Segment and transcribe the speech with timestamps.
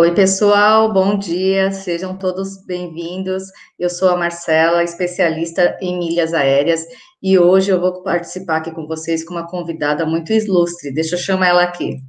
[0.00, 3.42] Oi, pessoal, bom dia, sejam todos bem-vindos.
[3.78, 6.86] Eu sou a Marcela, especialista em milhas aéreas,
[7.22, 10.90] e hoje eu vou participar aqui com vocês com uma convidada muito ilustre.
[10.90, 12.00] Deixa eu chamar ela aqui.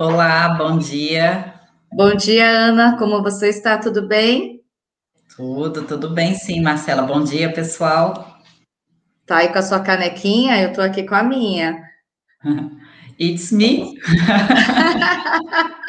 [0.00, 1.52] Olá, bom dia.
[1.92, 3.76] Bom dia, Ana, como você está?
[3.76, 4.62] Tudo bem?
[5.36, 7.02] Tudo, tudo bem, sim, Marcela.
[7.02, 8.38] Bom dia, pessoal.
[9.26, 10.62] Tá aí com a sua canequinha?
[10.62, 11.78] Eu tô aqui com a minha.
[13.20, 14.00] It's me.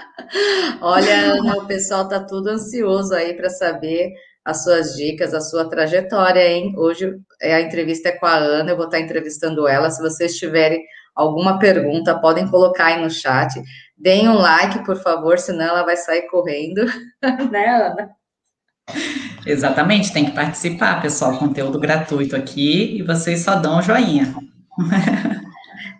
[0.81, 4.11] Olha, Ana, o pessoal está tudo ansioso aí para saber
[4.45, 6.73] as suas dicas, a sua trajetória, hein?
[6.77, 9.89] Hoje é a entrevista é com a Ana, eu vou estar entrevistando ela.
[9.89, 10.83] Se vocês tiverem
[11.15, 13.61] alguma pergunta, podem colocar aí no chat.
[13.97, 16.85] Deem um like, por favor, senão ela vai sair correndo,
[17.51, 18.09] né, Ana?
[19.45, 21.37] Exatamente, tem que participar, pessoal.
[21.37, 24.33] Conteúdo gratuito aqui e vocês só dão um joinha.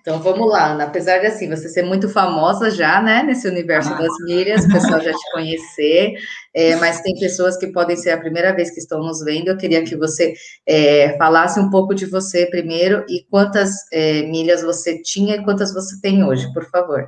[0.03, 0.83] Então vamos lá, Ana.
[0.83, 3.97] Apesar de assim, você ser muito famosa já, né, nesse universo ah.
[3.97, 6.15] das milhas, o pessoal já te conhecer,
[6.53, 9.47] é, mas tem pessoas que podem ser a primeira vez que estão nos vendo.
[9.47, 10.33] Eu queria que você
[10.67, 15.73] é, falasse um pouco de você primeiro e quantas é, milhas você tinha e quantas
[15.73, 17.07] você tem hoje, por favor.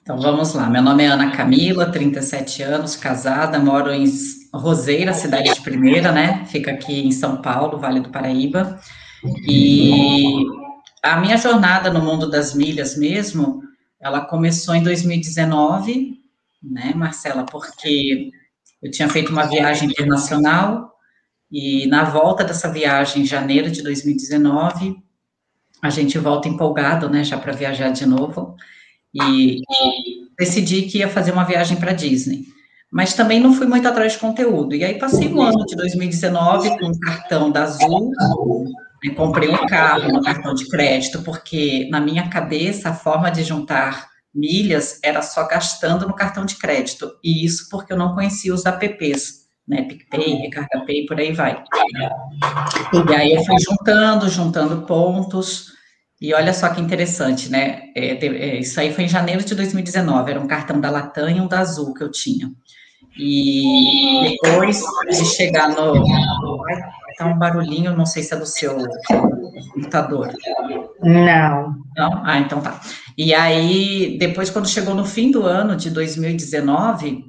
[0.00, 0.70] Então vamos lá.
[0.70, 4.10] Meu nome é Ana Camila, 37 anos, casada, moro em
[4.50, 6.46] Roseira, cidade de Primeira, né?
[6.46, 8.80] Fica aqui em São Paulo, Vale do Paraíba.
[9.46, 10.46] E
[11.12, 13.62] a minha jornada no mundo das milhas mesmo,
[14.00, 16.20] ela começou em 2019,
[16.62, 17.44] né, Marcela?
[17.44, 18.30] Porque
[18.82, 20.92] eu tinha feito uma viagem internacional
[21.50, 24.96] e na volta dessa viagem, em janeiro de 2019,
[25.82, 28.56] a gente volta empolgado, né, já para viajar de novo.
[29.14, 29.62] E,
[30.38, 32.44] decidi que ia fazer uma viagem para Disney.
[32.92, 34.74] Mas também não fui muito atrás de conteúdo.
[34.74, 38.12] E aí passei o ano de 2019 com o cartão da Azul,
[39.06, 43.44] eu comprei um carro no cartão de crédito, porque na minha cabeça a forma de
[43.44, 47.12] juntar milhas era só gastando no cartão de crédito.
[47.22, 49.82] E isso porque eu não conhecia os apps, né?
[49.82, 51.62] PicPay, Recarga Pay, por aí vai.
[53.08, 55.74] E aí eu fui juntando, juntando pontos.
[56.20, 57.92] E olha só que interessante, né?
[57.94, 60.30] É, é, isso aí foi em janeiro de 2019.
[60.30, 62.50] Era um cartão da Latam e um da Azul que eu tinha.
[63.18, 66.04] E depois de chegar no
[67.16, 68.76] tá um barulhinho, não sei se é do seu
[69.72, 70.32] computador.
[71.02, 71.74] Não.
[71.96, 72.22] Não?
[72.24, 72.80] Ah, então tá.
[73.16, 77.24] E aí, depois, quando chegou no fim do ano de 2019,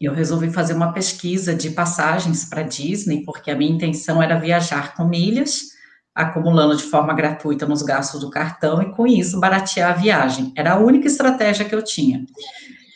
[0.00, 4.94] eu resolvi fazer uma pesquisa de passagens para Disney, porque a minha intenção era viajar
[4.94, 5.74] com milhas,
[6.14, 10.52] acumulando de forma gratuita nos gastos do cartão e com isso baratear a viagem.
[10.56, 12.24] Era a única estratégia que eu tinha.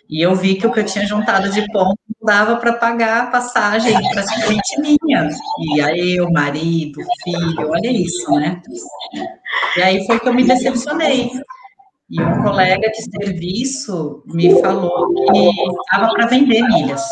[0.09, 3.27] E eu vi que o que eu tinha juntado de pontos dava para pagar a
[3.27, 5.29] passagem praticamente minha.
[5.75, 8.63] E aí, o marido, filho, olha isso, né?
[9.77, 11.31] E aí foi que eu me decepcionei.
[12.11, 15.51] E um colega de serviço me falou que
[15.83, 17.03] estava para vender milhas.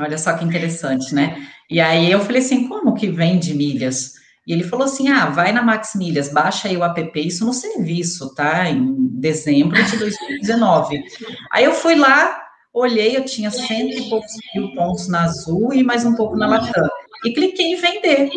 [0.00, 1.46] Olha só que interessante, né?
[1.68, 4.14] E aí eu falei assim: como que vende milhas?
[4.48, 7.52] E ele falou assim: ah, vai na Max Milhas, baixa aí o app, isso no
[7.52, 8.66] serviço, tá?
[8.70, 11.04] Em dezembro de 2019.
[11.52, 12.40] aí eu fui lá,
[12.72, 16.46] olhei, eu tinha cento e poucos mil pontos na Azul e mais um pouco na
[16.46, 16.88] Latam.
[17.26, 18.30] E cliquei em vender.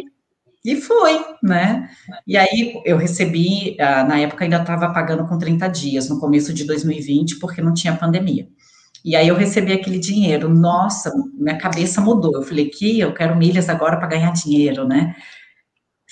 [0.65, 1.89] E foi, né?
[2.27, 6.53] E aí eu recebi, ah, na época ainda estava pagando com 30 dias, no começo
[6.53, 8.49] de 2020, porque não tinha pandemia.
[9.03, 10.49] E aí eu recebi aquele dinheiro.
[10.49, 12.35] Nossa, minha cabeça mudou.
[12.35, 15.15] Eu falei que eu quero milhas agora para ganhar dinheiro, né?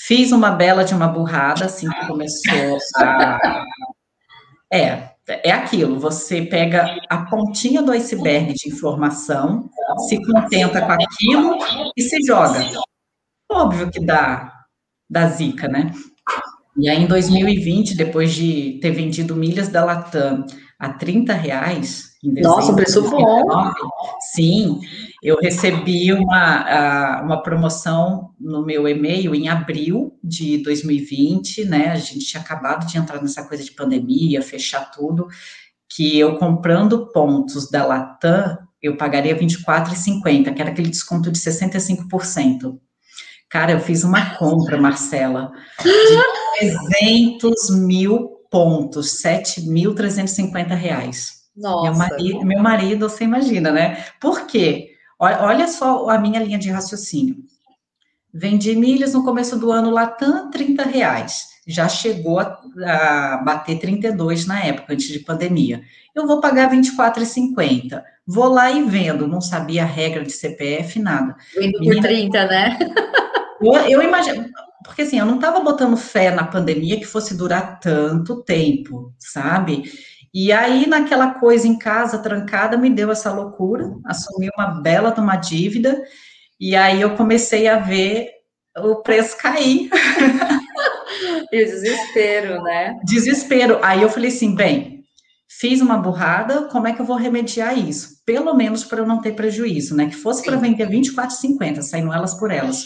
[0.02, 3.40] Fiz uma bela de uma burrada, assim que começou a.
[4.72, 9.68] É, é aquilo, você pega a pontinha do iceberg de informação,
[10.08, 11.58] se contenta com aquilo
[11.98, 12.64] e se joga.
[13.52, 14.54] Óbvio que dá,
[15.10, 15.92] dá zica, né?
[16.78, 20.45] E aí, em 2020, depois de ter vendido milhas da Latam
[20.78, 23.71] a 30 reais, Nossa, preço bom!
[24.33, 24.81] Sim,
[25.24, 31.92] eu recebi uma, uma promoção no meu e-mail em abril de 2020, né?
[31.92, 35.27] A gente tinha acabado de entrar nessa coisa de pandemia, fechar tudo,
[35.88, 41.39] que eu comprando pontos da Latam, eu pagaria R$ 24,50, que era aquele desconto de
[41.39, 42.77] 65%.
[43.50, 45.51] Cara, eu fiz uma compra, Marcela,
[45.81, 46.69] de
[47.00, 51.38] 300 mil pontos, 7.350 reais.
[51.56, 51.84] Nossa.
[51.84, 54.06] Meu marido, meu marido, você imagina, né?
[54.19, 54.92] Por quê?
[55.19, 57.38] Olha só a minha linha de raciocínio.
[58.34, 61.48] Vendi milhas no começo do ano, Latam, 30 reais.
[61.68, 65.81] Já chegou a, a bater 32 na época, antes de pandemia.
[66.16, 68.02] Eu vou pagar 24,50.
[68.25, 69.28] Vou lá e vendo.
[69.28, 71.36] Não sabia a regra de CPF, nada.
[71.56, 72.80] Vendo por 30, né?
[73.62, 74.45] Eu, eu imagino,
[74.84, 79.84] porque assim, eu não estava botando fé na pandemia que fosse durar tanto tempo, sabe?
[80.34, 85.20] E aí, naquela coisa em casa, trancada, me deu essa loucura, assumi uma bela de
[85.20, 86.02] uma dívida,
[86.60, 88.30] e aí eu comecei a ver
[88.78, 89.90] o preço cair.
[91.52, 92.96] E desespero, né?
[93.04, 93.80] Desespero.
[93.81, 95.04] Aí eu falei assim, bem,
[95.50, 98.22] fiz uma burrada, como é que eu vou remediar isso?
[98.26, 100.08] Pelo menos para eu não ter prejuízo, né?
[100.08, 102.86] Que fosse para vender 24,50, saindo elas por elas.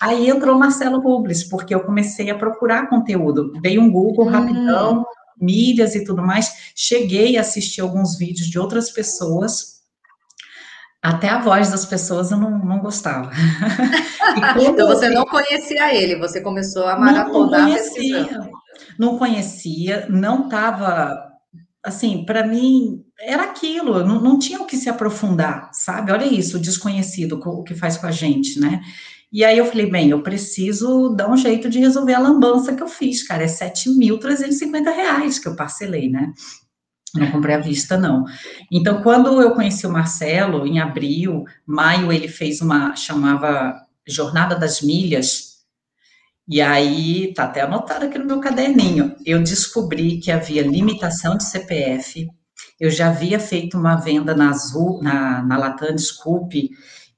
[0.00, 3.52] Aí entrou o Marcelo Rubles, porque eu comecei a procurar conteúdo.
[3.60, 5.04] Dei um Google hum.
[5.40, 6.72] Milhas e tudo mais.
[6.74, 9.74] Cheguei a assistir alguns vídeos de outras pessoas.
[11.02, 13.30] Até a voz das pessoas eu não, não gostava.
[14.58, 18.50] então você não conhecia ele, você começou a maratonar não conhecia,
[18.98, 21.34] Não conhecia, não estava
[21.84, 26.10] assim, para mim era aquilo, não, não tinha o que se aprofundar, sabe?
[26.10, 28.80] Olha isso, o desconhecido, o que faz com a gente, né?
[29.34, 32.80] E aí eu falei, bem, eu preciso dar um jeito de resolver a lambança que
[32.80, 36.32] eu fiz, cara, é 7.350 reais que eu parcelei, né?
[37.12, 38.24] Não comprei à vista, não.
[38.70, 43.74] Então, quando eu conheci o Marcelo, em abril, maio, ele fez uma, chamava
[44.06, 45.64] Jornada das Milhas,
[46.46, 51.42] e aí, tá até anotado aqui no meu caderninho, eu descobri que havia limitação de
[51.42, 52.28] CPF,
[52.78, 56.70] eu já havia feito uma venda na Azul, na, na Latam, desculpe,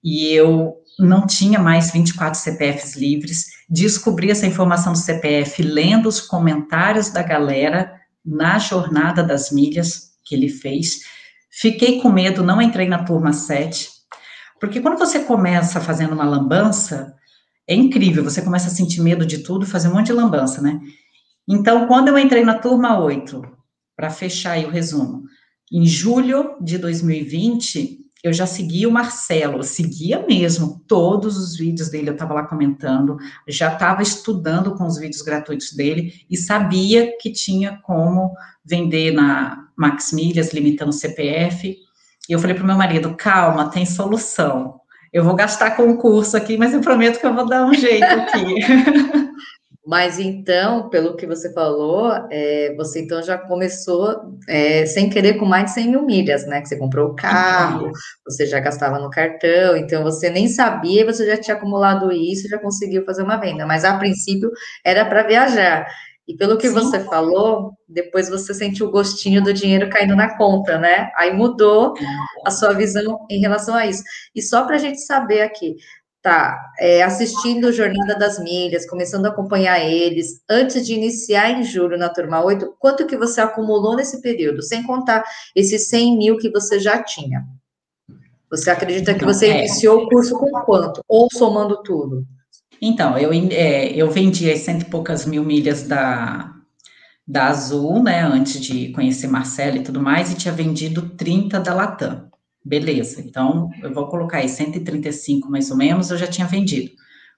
[0.02, 6.20] e eu não tinha mais 24 CPFs livres, descobri essa informação do CPF lendo os
[6.20, 7.92] comentários da galera
[8.24, 11.00] na jornada das milhas que ele fez.
[11.50, 13.88] Fiquei com medo, não entrei na turma 7,
[14.60, 17.14] porque quando você começa fazendo uma lambança,
[17.68, 20.80] é incrível, você começa a sentir medo de tudo, fazer um monte de lambança, né?
[21.48, 23.42] Então, quando eu entrei na turma 8,
[23.94, 25.24] para fechar aí o resumo,
[25.72, 31.88] em julho de 2020, eu já seguia o Marcelo, eu seguia mesmo todos os vídeos
[31.88, 37.16] dele, eu estava lá comentando, já estava estudando com os vídeos gratuitos dele e sabia
[37.20, 38.34] que tinha como
[38.64, 41.76] vender na Max Milhas, limitando o CPF.
[42.28, 44.80] E eu falei para o meu marido: calma, tem solução.
[45.12, 47.72] Eu vou gastar com o curso aqui, mas eu prometo que eu vou dar um
[47.72, 48.56] jeito aqui.
[49.86, 55.46] Mas então, pelo que você falou, é, você então já começou é, sem querer com
[55.46, 56.60] mais de 100 mil milhas, né?
[56.60, 57.92] Que você comprou o carro,
[58.24, 62.58] você já gastava no cartão, então você nem sabia, você já tinha acumulado isso, já
[62.58, 63.64] conseguiu fazer uma venda.
[63.64, 64.50] Mas a princípio
[64.84, 65.86] era para viajar.
[66.26, 66.74] E pelo que Sim.
[66.74, 71.12] você falou, depois você sentiu o gostinho do dinheiro caindo na conta, né?
[71.14, 71.94] Aí mudou
[72.44, 74.02] a sua visão em relação a isso.
[74.34, 75.76] E só para a gente saber aqui,
[76.26, 81.96] tá é, assistindo Jornada das Milhas, começando a acompanhar eles, antes de iniciar em julho
[81.96, 85.22] na turma 8, quanto que você acumulou nesse período, sem contar
[85.54, 87.44] esses 100 mil que você já tinha?
[88.50, 89.58] Você acredita que você é.
[89.60, 91.00] iniciou o curso com quanto?
[91.06, 92.26] Ou somando tudo?
[92.82, 96.52] Então, eu, é, eu vendi as cento e poucas mil milhas da,
[97.24, 101.72] da Azul, né, antes de conhecer Marcelo e tudo mais, e tinha vendido 30 da
[101.72, 102.25] Latam.
[102.66, 106.90] Beleza, então eu vou colocar aí 135 mais ou menos, eu já tinha vendido.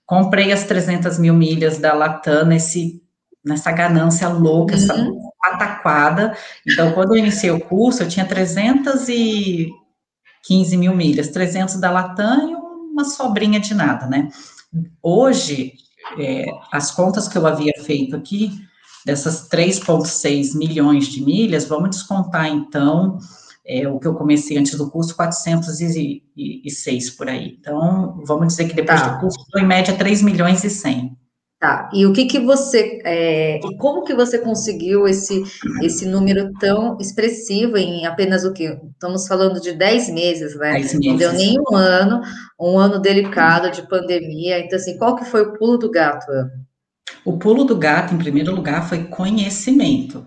[0.07, 3.03] Comprei as 300 mil milhas da Latam nesse,
[3.45, 4.81] nessa ganância louca, uhum.
[4.81, 4.95] essa
[5.39, 6.35] pataquada.
[6.67, 12.55] Então, quando eu iniciei o curso, eu tinha 315 mil milhas, 300 da Latam e
[12.55, 14.31] uma sobrinha de nada, né?
[15.03, 15.75] Hoje,
[16.19, 18.51] é, as contas que eu havia feito aqui,
[19.05, 23.19] dessas 3,6 milhões de milhas, vamos descontar então
[23.69, 27.59] é, o que eu comecei antes do curso, 406 por aí.
[27.61, 29.09] Então, vamos dizer que depois tá.
[29.09, 31.19] do curso, em média, 3 milhões e 100.
[31.61, 35.43] Tá, e o que que você, é, e como que você conseguiu esse,
[35.83, 38.79] esse número tão expressivo em apenas o que?
[38.93, 40.75] Estamos falando de 10 meses, né?
[40.75, 41.07] 10 meses.
[41.07, 42.21] Não deu nem um ano,
[42.61, 46.31] um ano delicado de pandemia, então assim, qual que foi o pulo do gato?
[47.25, 50.25] O pulo do gato, em primeiro lugar, foi conhecimento,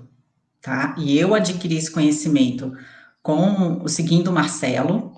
[0.62, 0.94] tá?
[0.98, 2.74] E eu adquiri esse conhecimento
[3.22, 5.16] com seguindo o Marcelo,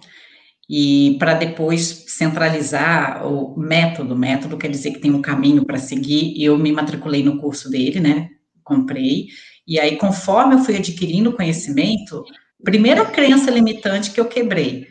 [0.69, 6.41] e para depois centralizar o método, método quer dizer que tem um caminho para seguir,
[6.41, 8.29] eu me matriculei no curso dele, né,
[8.63, 9.27] comprei,
[9.67, 12.23] e aí conforme eu fui adquirindo conhecimento,
[12.63, 14.87] primeira crença limitante que eu quebrei,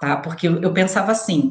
[0.00, 1.50] tá, porque eu, eu pensava assim,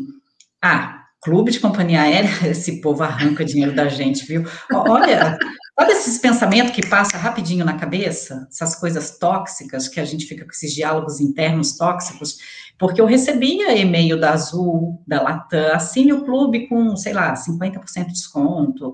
[0.62, 4.46] ah, clube de companhia aérea, esse povo arranca dinheiro da gente, viu?
[4.72, 5.38] Olha,
[5.78, 10.46] olha esses pensamentos que passa rapidinho na cabeça, essas coisas tóxicas que a gente fica
[10.46, 12.38] com esses diálogos internos tóxicos,
[12.80, 18.06] porque eu recebia e-mail da Azul, da Latam, assine o clube com, sei lá, 50%
[18.06, 18.94] de desconto,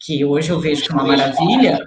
[0.00, 1.78] que hoje eu vejo que é uma maravilha,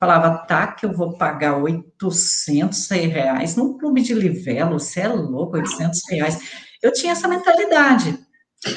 [0.00, 5.56] falava, tá, que eu vou pagar 800 reais no clube de Livelo, você é louco,
[5.56, 6.38] 800 reais.
[6.82, 8.25] Eu tinha essa mentalidade,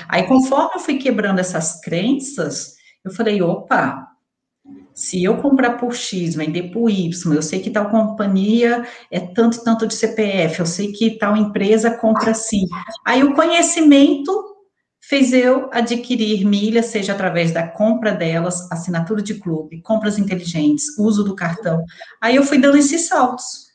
[0.08, 4.08] Aí, conforme eu fui quebrando essas crenças, eu falei, opa,
[4.94, 9.64] Se eu comprar por X, vender por Y, eu sei que tal companhia é tanto
[9.64, 12.66] tanto de CPF, eu sei que tal empresa compra assim.
[13.06, 14.32] Aí o conhecimento
[15.02, 21.24] fez eu adquirir milhas, seja através da compra delas, assinatura de clube, compras inteligentes, uso
[21.24, 21.84] do cartão.
[22.22, 23.69] Aí eu fui dando esses saltos.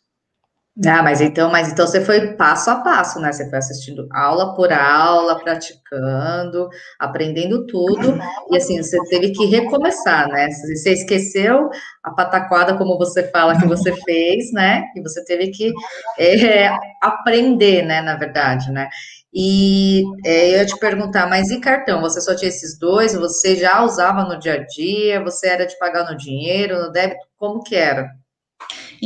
[0.85, 3.31] Ah, mas então, mas então você foi passo a passo, né?
[3.33, 8.19] Você foi assistindo aula por aula, praticando, aprendendo tudo,
[8.51, 10.49] e assim, você teve que recomeçar, né?
[10.51, 11.71] Você esqueceu
[12.03, 14.83] a pataquada, como você fala, que você fez, né?
[14.97, 15.73] E você teve que
[16.19, 16.69] é,
[17.01, 18.01] aprender, né?
[18.03, 18.89] Na verdade, né?
[19.33, 22.01] E é, eu ia te perguntar, mas e cartão?
[22.01, 23.15] Você só tinha esses dois?
[23.15, 25.23] Você já usava no dia a dia?
[25.23, 27.25] Você era de pagar no dinheiro, no débito?
[27.37, 28.09] Como que era?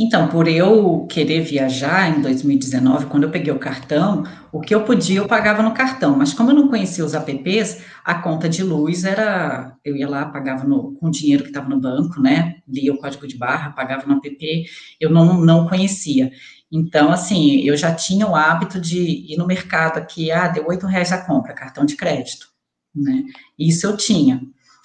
[0.01, 4.85] Então, por eu querer viajar em 2019, quando eu peguei o cartão, o que eu
[4.85, 8.63] podia eu pagava no cartão, mas como eu não conhecia os apps, a conta de
[8.63, 12.61] luz era, eu ia lá, pagava no, com o dinheiro que estava no banco, né,
[12.65, 14.65] lia o código de barra, pagava no app,
[15.01, 16.31] eu não, não conhecia.
[16.71, 20.87] Então, assim, eu já tinha o hábito de ir no mercado aqui, ah, deu oito
[20.87, 22.47] reais a compra, cartão de crédito,
[22.95, 23.25] né,
[23.59, 24.41] isso eu tinha.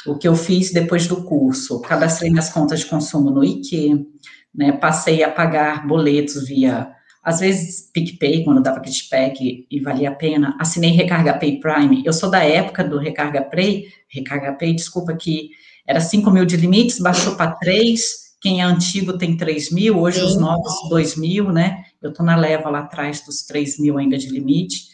[0.08, 4.06] O que eu fiz depois do curso, cadastrei minhas contas de consumo no IQ,
[4.54, 6.88] né, passei a pagar boletos via,
[7.22, 12.12] às vezes, PicPay, quando dava cashback e valia a pena, assinei Recarga Pay Prime, eu
[12.12, 15.50] sou da época do Recarga Pay, Recarga Pay, desculpa, que
[15.86, 18.00] era 5 mil de limites, baixou para 3,
[18.40, 20.26] quem é antigo tem 3 mil, hoje Sim.
[20.26, 24.18] os novos 2 mil, né, eu estou na leva lá atrás dos 3 mil ainda
[24.18, 24.84] de limite,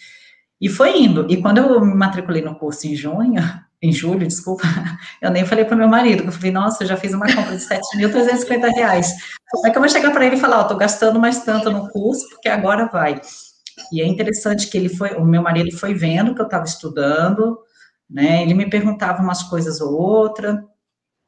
[0.60, 3.42] e foi indo, e quando eu me matriculei no curso em junho,
[3.82, 4.62] em julho, desculpa,
[5.22, 7.64] eu nem falei para meu marido, eu falei, nossa, eu já fiz uma compra de
[7.64, 9.12] 7.350 reais.
[9.50, 11.70] Como é que eu vou chegar para ele e falar, ó, oh, gastando mais tanto
[11.70, 13.20] no curso, porque agora vai.
[13.92, 17.58] E é interessante que ele foi, o meu marido foi vendo que eu estava estudando,
[18.08, 20.62] né, ele me perguntava umas coisas ou outra,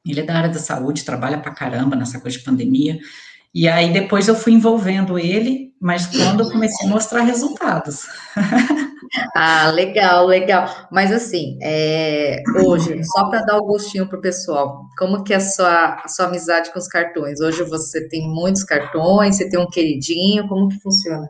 [0.06, 2.99] ele é da área da saúde, trabalha para caramba nessa coisa de pandemia,
[3.54, 8.06] e aí depois eu fui envolvendo ele, mas quando eu comecei a mostrar resultados.
[9.35, 10.88] Ah, legal, legal.
[10.90, 15.40] Mas assim, é, hoje, só para dar o gostinho pro pessoal, como que é a
[15.40, 17.40] sua, a sua amizade com os cartões?
[17.40, 21.28] Hoje você tem muitos cartões, você tem um queridinho, como que funciona?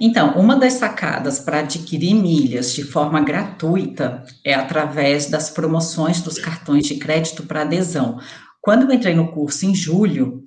[0.00, 6.38] Então, uma das sacadas para adquirir milhas de forma gratuita é através das promoções dos
[6.38, 8.18] cartões de crédito para adesão.
[8.60, 10.42] Quando eu entrei no curso em julho,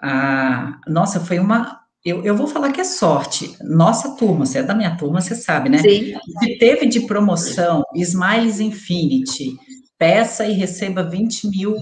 [0.00, 3.56] ah, nossa, foi uma, eu, eu vou falar que é sorte.
[3.62, 5.78] Nossa turma, você é da minha turma, você sabe, né?
[5.78, 6.14] Sim.
[6.40, 9.56] Que teve de promoção Smiles Infinity,
[9.98, 11.76] peça e receba 20 mil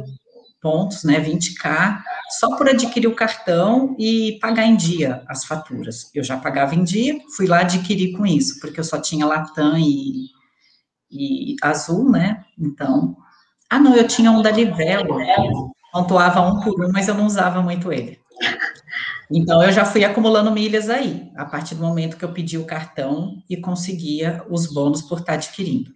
[0.61, 1.21] pontos, né?
[1.21, 2.01] 20k,
[2.41, 6.11] só por adquirir o cartão e pagar em dia as faturas.
[6.13, 9.79] Eu já pagava em dia, fui lá adquirir com isso, porque eu só tinha Latam
[9.79, 10.27] e,
[11.11, 12.45] e Azul, né?
[12.59, 13.17] Então.
[13.71, 15.19] Ah, não, eu tinha um da Livelo,
[15.93, 18.19] pontuava um por um, mas eu não usava muito ele.
[19.31, 22.65] Então, eu já fui acumulando milhas aí, a partir do momento que eu pedi o
[22.65, 25.91] cartão e conseguia os bônus por estar adquirindo.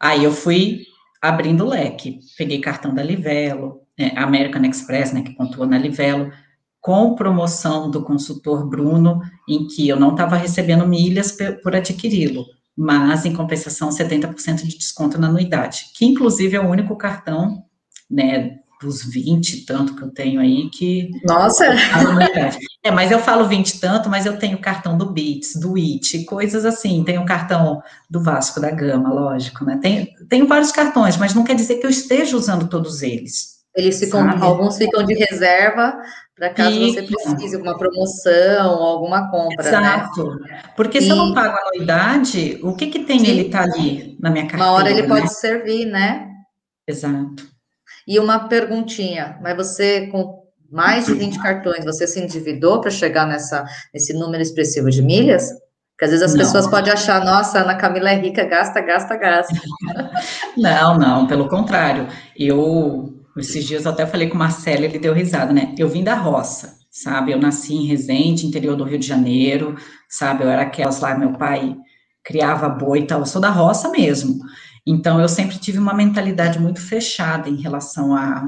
[0.00, 0.82] Aí eu fui
[1.20, 6.32] abrindo o leque, peguei cartão da Livelo, né, American Express, né, que pontua na Livelo,
[6.80, 12.44] com promoção do consultor Bruno, em que eu não estava recebendo milhas por adquiri-lo,
[12.76, 17.64] mas, em compensação, 70% de desconto na anuidade, que, inclusive, é o único cartão,
[18.10, 21.10] né, dos 20 tanto que eu tenho aí que.
[21.24, 21.66] Nossa!
[22.84, 26.66] É, mas eu falo 20 tanto, mas eu tenho cartão do Beats, do IT, coisas
[26.66, 27.02] assim.
[27.02, 29.78] Tenho cartão do Vasco da Gama, lógico, né?
[29.80, 33.54] Tenho, tenho vários cartões, mas não quer dizer que eu esteja usando todos eles.
[33.74, 34.42] Eles ficam, sabe?
[34.42, 35.96] alguns ficam de reserva
[36.36, 36.92] para caso e...
[36.92, 39.64] você precise uma promoção, alguma compra.
[39.64, 39.68] Né?
[39.68, 40.34] Exato.
[40.36, 40.62] Né?
[40.76, 41.02] Porque e...
[41.02, 43.26] se eu não pago anuidade, o que, que tem Sim.
[43.26, 44.70] ele tá ali na minha carteira?
[44.70, 45.08] Uma hora ele né?
[45.08, 46.28] pode servir, né?
[46.86, 47.53] Exato.
[48.06, 53.26] E uma perguntinha, mas você com mais de 20 cartões, você se endividou para chegar
[53.26, 55.48] nessa, nesse número expressivo de milhas?
[55.92, 56.40] Porque às vezes as não.
[56.40, 59.54] pessoas podem achar, nossa, Ana Camila é rica, gasta, gasta, gasta.
[60.56, 62.08] não, não, pelo contrário.
[62.36, 65.72] Eu, esses dias eu até falei com o Marcelo, ele deu risada, né?
[65.78, 67.30] Eu vim da roça, sabe?
[67.30, 69.76] Eu nasci em Resende, interior do Rio de Janeiro,
[70.08, 70.42] sabe?
[70.42, 71.76] Eu era aquelas lá, meu pai
[72.24, 74.40] criava boi e tal, eu sou da roça mesmo.
[74.86, 78.46] Então, eu sempre tive uma mentalidade muito fechada em relação a,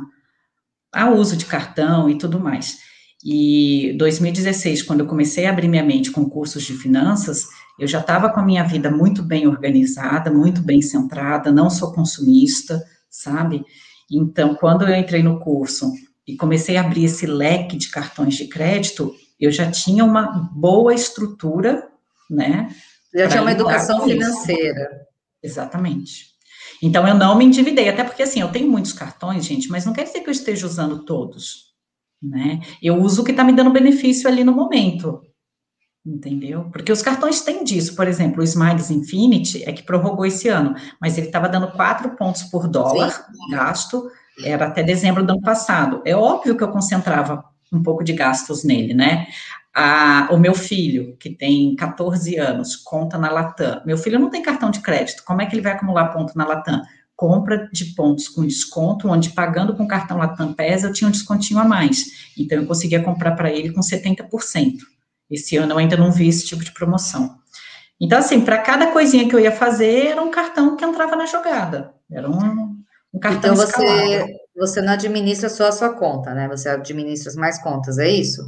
[0.92, 2.78] ao uso de cartão e tudo mais.
[3.24, 7.46] E 2016, quando eu comecei a abrir minha mente com cursos de finanças,
[7.78, 11.92] eu já estava com a minha vida muito bem organizada, muito bem centrada, não sou
[11.92, 13.64] consumista, sabe?
[14.10, 15.92] Então, quando eu entrei no curso
[16.26, 20.94] e comecei a abrir esse leque de cartões de crédito, eu já tinha uma boa
[20.94, 21.86] estrutura,
[22.30, 22.68] né?
[23.14, 25.06] Já tinha uma educação financeira.
[25.42, 26.36] Exatamente.
[26.82, 29.92] Então, eu não me endividei, até porque, assim, eu tenho muitos cartões, gente, mas não
[29.92, 31.72] quer dizer que eu esteja usando todos,
[32.22, 32.60] né?
[32.82, 35.22] Eu uso o que está me dando benefício ali no momento,
[36.04, 36.68] entendeu?
[36.70, 40.74] Porque os cartões têm disso, por exemplo, o Smiles Infinity é que prorrogou esse ano,
[41.00, 43.50] mas ele estava dando quatro pontos por dólar Sim.
[43.50, 44.10] gasto,
[44.44, 46.02] era até dezembro do ano passado.
[46.04, 49.26] É óbvio que eu concentrava um pouco de gastos nele, né?
[49.78, 53.82] A, o meu filho, que tem 14 anos, conta na Latam.
[53.84, 56.46] Meu filho não tem cartão de crédito, como é que ele vai acumular ponto na
[56.46, 56.80] Latam?
[57.14, 61.60] Compra de pontos com desconto, onde pagando com cartão Latam PES eu tinha um descontinho
[61.60, 62.06] a mais.
[62.38, 64.78] Então eu conseguia comprar para ele com 70%.
[65.30, 67.36] Esse ano eu ainda não vi esse tipo de promoção.
[68.00, 71.26] Então, assim, para cada coisinha que eu ia fazer, era um cartão que entrava na
[71.26, 71.92] jogada.
[72.10, 72.78] Era um,
[73.12, 76.48] um cartão Então você, você não administra só a sua conta, né?
[76.48, 78.42] Você administra mais contas, é isso?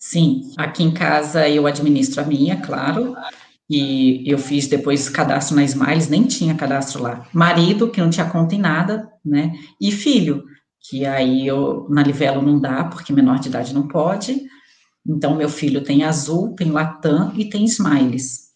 [0.00, 3.14] Sim, aqui em casa eu administro a minha, claro,
[3.68, 7.28] e eu fiz depois cadastro na Smiles, nem tinha cadastro lá.
[7.34, 9.52] Marido, que não tinha conta em nada, né?
[9.78, 10.42] E filho,
[10.88, 14.40] que aí eu, na Livelo não dá, porque menor de idade não pode.
[15.06, 18.50] Então, meu filho tem Azul, tem Latam e tem Smiles.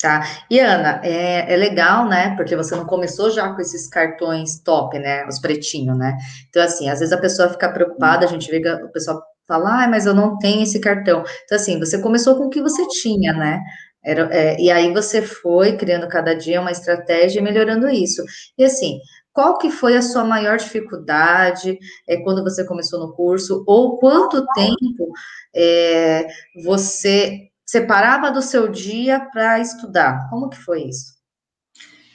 [0.00, 0.26] Tá.
[0.50, 2.34] E Ana, é, é, legal, né?
[2.34, 5.24] Porque você não começou já com esses cartões top, né?
[5.26, 6.16] Os pretinhos, né?
[6.48, 9.84] Então, assim, às vezes a pessoa fica preocupada, a gente vê que o pessoal fala,
[9.84, 11.24] ah, mas eu não tenho esse cartão.
[11.44, 13.60] Então, assim, você começou com o que você tinha, né?
[14.02, 18.24] Era, é, e aí você foi criando cada dia uma estratégia e melhorando isso.
[18.56, 18.98] E assim,
[19.32, 21.78] qual que foi a sua maior dificuldade
[22.08, 23.62] é, quando você começou no curso?
[23.66, 25.12] Ou quanto tempo
[25.54, 26.26] é,
[26.64, 30.28] você separava do seu dia para estudar?
[30.30, 31.20] Como que foi isso?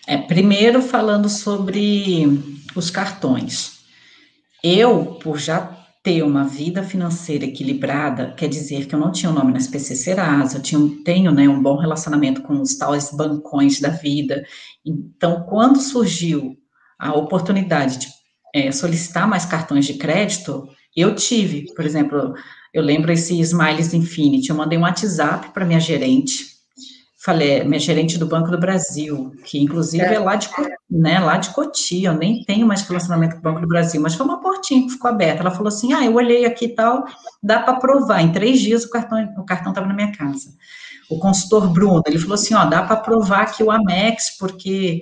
[0.07, 2.27] É, primeiro falando sobre
[2.75, 3.79] os cartões.
[4.63, 5.74] Eu, por já
[6.05, 9.57] ter uma vida financeira equilibrada, quer dizer que eu não tinha o um nome na
[9.57, 14.45] SPC Serasa, eu tinha, tenho né, um bom relacionamento com os tais bancões da vida.
[14.85, 16.55] Então, quando surgiu
[16.99, 18.07] a oportunidade de
[18.53, 22.35] é, solicitar mais cartões de crédito, eu tive, por exemplo,
[22.71, 26.54] eu lembro esse Smiles Infinity, eu mandei um WhatsApp para minha gerente,
[27.25, 30.47] falei, minha gerente do Banco do Brasil, que inclusive é, é lá de,
[30.87, 34.13] né, lá de Cotia, eu nem tenho mais relacionamento com o Banco do Brasil, mas
[34.13, 35.41] foi uma portinha que ficou aberta.
[35.41, 37.03] Ela falou assim: ah, eu olhei aqui e tal,
[37.41, 38.21] dá para provar.
[38.21, 40.51] Em três dias o cartão o cartão estava na minha casa.
[41.09, 45.01] O consultor Bruno, ele falou assim: ó, dá para provar que o Amex, porque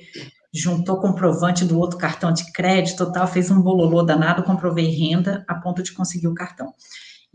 [0.53, 5.55] juntou comprovante do outro cartão de crédito, tal, fez um bololô danado, comprovei renda a
[5.55, 6.73] ponto de conseguir o cartão.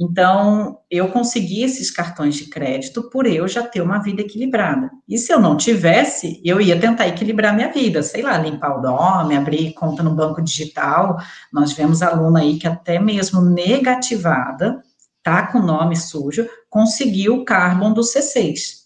[0.00, 4.88] Então, eu consegui esses cartões de crédito por eu já ter uma vida equilibrada.
[5.08, 8.80] E se eu não tivesse, eu ia tentar equilibrar minha vida, sei lá, limpar o
[8.80, 11.18] nome, abrir conta no banco digital.
[11.52, 14.80] Nós tivemos aluna aí que até mesmo negativada,
[15.20, 18.78] tá com nome sujo, conseguiu o Carbon do C6.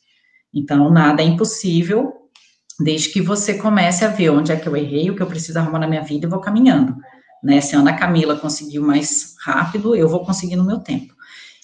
[0.55, 2.11] Então, nada é impossível,
[2.81, 5.59] desde que você comece a ver onde é que eu errei, o que eu preciso
[5.59, 6.97] arrumar na minha vida e vou caminhando
[7.43, 7.61] né?
[7.61, 11.15] Se a Ana Camila conseguiu mais rápido, eu vou conseguir no meu tempo.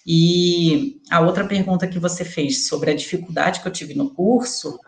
[0.06, 4.78] E a outra pergunta que você fez sobre a dificuldade que eu tive no curso,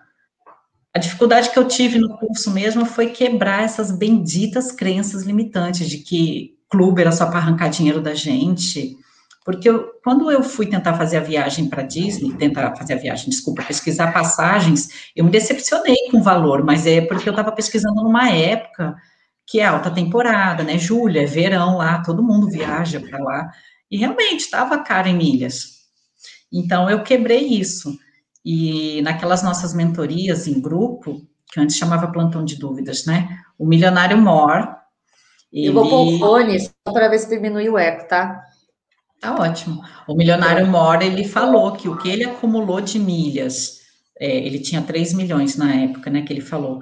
[0.95, 5.99] a dificuldade que eu tive no curso mesmo foi quebrar essas benditas crenças limitantes de
[5.99, 8.97] que clube era só para arrancar dinheiro da gente.
[9.45, 13.31] Porque eu, quando eu fui tentar fazer a viagem para Disney, tentar fazer a viagem,
[13.31, 18.03] desculpa, pesquisar passagens, eu me decepcionei com o valor, mas é porque eu estava pesquisando
[18.03, 18.97] numa época
[19.51, 20.79] que é alta temporada, né?
[20.79, 23.51] Julho, é verão lá, todo mundo viaja para lá.
[23.91, 25.81] E realmente estava caro em milhas.
[26.53, 27.99] Então eu quebrei isso.
[28.45, 33.41] E naquelas nossas mentorias em grupo, que antes chamava plantão de dúvidas, né?
[33.59, 34.69] O milionário Mor.
[35.53, 35.67] Ele...
[35.67, 38.45] Eu vou pôr o fone só para ver se diminui o eco, tá?
[39.21, 39.83] Tá ótimo.
[40.07, 43.81] O milionário Mor, ele falou que o que ele acumulou de milhas,
[44.19, 46.23] é, ele tinha 3 milhões na época, né?
[46.23, 46.81] Que ele falou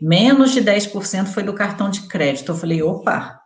[0.00, 2.52] menos de 10% foi do cartão de crédito.
[2.52, 3.38] Eu falei, opa,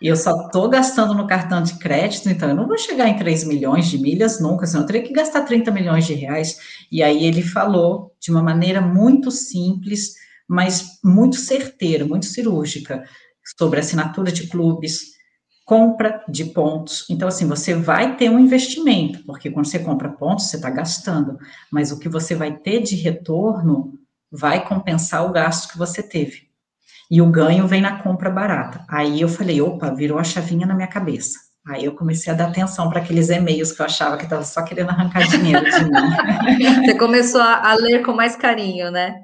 [0.00, 3.44] eu só estou gastando no cartão de crédito, então eu não vou chegar em 3
[3.44, 6.58] milhões de milhas nunca, senão eu teria que gastar 30 milhões de reais.
[6.90, 10.14] E aí ele falou de uma maneira muito simples,
[10.48, 13.04] mas muito certeira, muito cirúrgica,
[13.56, 15.12] sobre assinatura de clubes,
[15.64, 17.06] compra de pontos.
[17.08, 21.38] Então, assim, você vai ter um investimento, porque quando você compra pontos, você está gastando,
[21.70, 24.01] mas o que você vai ter de retorno
[24.32, 26.50] vai compensar o gasto que você teve.
[27.10, 28.86] E o ganho vem na compra barata.
[28.88, 31.38] Aí eu falei, opa, virou a chavinha na minha cabeça.
[31.66, 34.62] Aí eu comecei a dar atenção para aqueles e-mails que eu achava que estava só
[34.62, 35.90] querendo arrancar dinheiro de mim.
[36.86, 39.14] Você começou a, ler com mais carinho, né?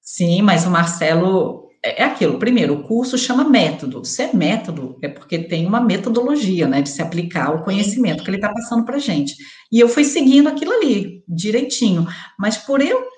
[0.00, 2.38] Sim, mas o Marcelo é, é aquilo.
[2.38, 4.04] Primeiro, o curso chama método.
[4.04, 8.30] Se é método, é porque tem uma metodologia, né, de se aplicar o conhecimento que
[8.30, 9.34] ele está passando para gente.
[9.72, 12.06] E eu fui seguindo aquilo ali direitinho.
[12.38, 13.13] Mas por eu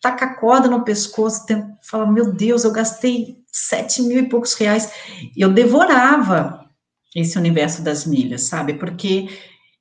[0.00, 1.44] taca corda no pescoço,
[1.82, 4.92] fala, meu Deus, eu gastei sete mil e poucos reais.
[5.36, 6.66] Eu devorava
[7.14, 8.74] esse universo das milhas, sabe?
[8.74, 9.28] Porque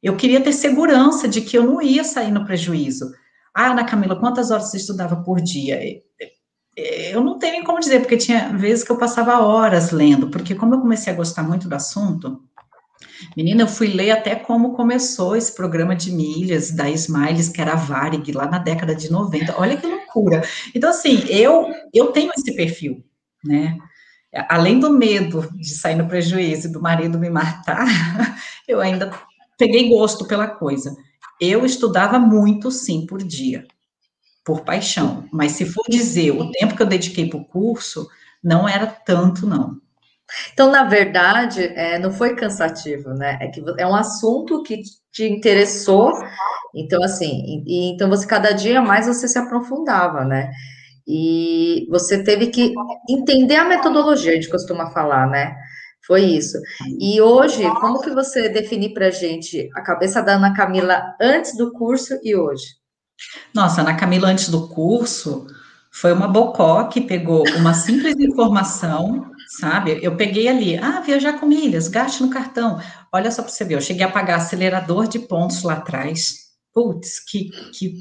[0.02, 3.12] eu queria ter segurança de que eu não ia sair no prejuízo.
[3.54, 5.80] Ah, Ana Camila, quantas horas você estudava por dia?
[6.76, 10.54] Eu não tenho nem como dizer, porque tinha vezes que eu passava horas lendo, porque
[10.54, 12.40] como eu comecei a gostar muito do assunto,
[13.36, 17.74] menina, eu fui ler até como começou esse programa de milhas da Smiles, que era
[17.74, 19.60] a Varig, lá na década de 90.
[19.60, 20.44] Olha que loucura.
[20.74, 23.04] Então, assim, eu, eu tenho esse perfil,
[23.44, 23.78] né?
[24.50, 27.88] Além do medo de sair no prejuízo e do marido me matar,
[28.68, 29.12] eu ainda
[29.58, 30.96] peguei gosto pela coisa.
[31.40, 33.66] Eu estudava muito, sim, por dia,
[34.44, 35.26] por paixão.
[35.32, 38.08] Mas se for dizer o tempo que eu dediquei para o curso,
[38.44, 39.80] não era tanto, não.
[40.54, 43.38] Então, na verdade, é, não foi cansativo, né?
[43.42, 46.12] É que é um assunto que te interessou.
[46.76, 50.52] Então, assim, e, então você cada dia mais você se aprofundava, né?
[51.08, 52.74] E você teve que
[53.10, 55.56] entender a metodologia, a gente costuma falar, né?
[56.06, 56.58] Foi isso.
[57.00, 61.72] E hoje, como que você definir para gente a cabeça da Ana Camila antes do
[61.72, 62.66] curso e hoje?
[63.54, 65.48] Nossa, Ana Camila antes do curso
[65.92, 70.00] foi uma bocó que pegou uma simples informação, sabe?
[70.02, 72.82] Eu peguei ali, ah, viajar com milhas, gaste no cartão.
[73.12, 76.48] Olha só para você ver, eu cheguei a pagar acelerador de pontos lá atrás.
[76.74, 77.94] Putz, que, que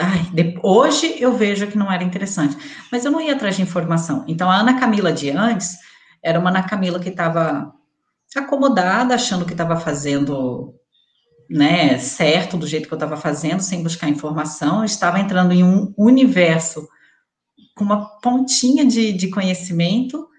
[0.00, 2.56] Ai, de, hoje eu vejo que não era interessante,
[2.90, 4.24] mas eu não ia atrás de informação.
[4.26, 5.76] Então, a Ana Camila de antes
[6.22, 7.70] era uma Ana Camila que estava
[8.34, 10.74] acomodada, achando que estava fazendo
[11.50, 15.62] né, certo do jeito que eu estava fazendo, sem buscar informação, eu estava entrando em
[15.62, 16.88] um universo
[17.74, 20.29] com uma pontinha de, de conhecimento.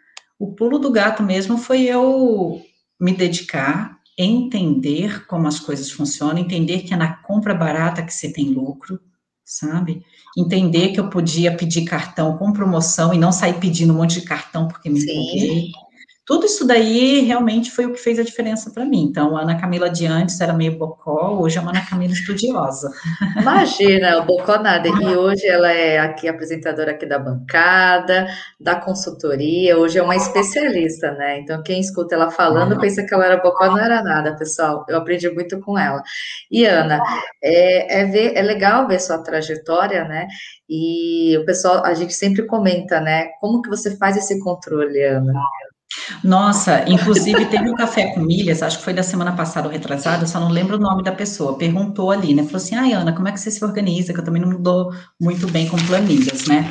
[0.41, 2.59] O pulo do gato mesmo foi eu
[2.99, 8.33] me dedicar, entender como as coisas funcionam, entender que é na compra barata que você
[8.33, 8.99] tem lucro,
[9.45, 10.03] sabe?
[10.35, 14.25] Entender que eu podia pedir cartão com promoção e não sair pedindo um monte de
[14.25, 15.71] cartão porque me empolguei.
[16.31, 19.01] Tudo isso daí realmente foi o que fez a diferença para mim.
[19.01, 22.89] Então, a Ana Camila de antes era meio bocó, hoje é uma Ana Camila estudiosa.
[23.37, 24.87] Imagina, o bocó nada.
[24.87, 31.11] E hoje ela é aqui apresentadora aqui da bancada, da consultoria, hoje é uma especialista,
[31.11, 31.41] né?
[31.41, 34.85] Então, quem escuta ela falando pensa que ela era bocó, não era nada, pessoal.
[34.87, 36.01] Eu aprendi muito com ela.
[36.49, 37.03] E, Ana,
[37.43, 40.29] é, é, ver, é legal ver sua trajetória, né?
[40.69, 43.31] E o pessoal, a gente sempre comenta, né?
[43.41, 45.33] Como que você faz esse controle, Ana?
[46.23, 50.25] Nossa, inclusive teve um café com milhas, acho que foi da semana passada ou retrasada,
[50.25, 51.57] só não lembro o nome da pessoa.
[51.57, 52.43] Perguntou ali, né?
[52.43, 54.13] Falou assim: ai, Ana, como é que você se organiza?
[54.13, 56.65] Que eu também não dou muito bem com planilhas, né?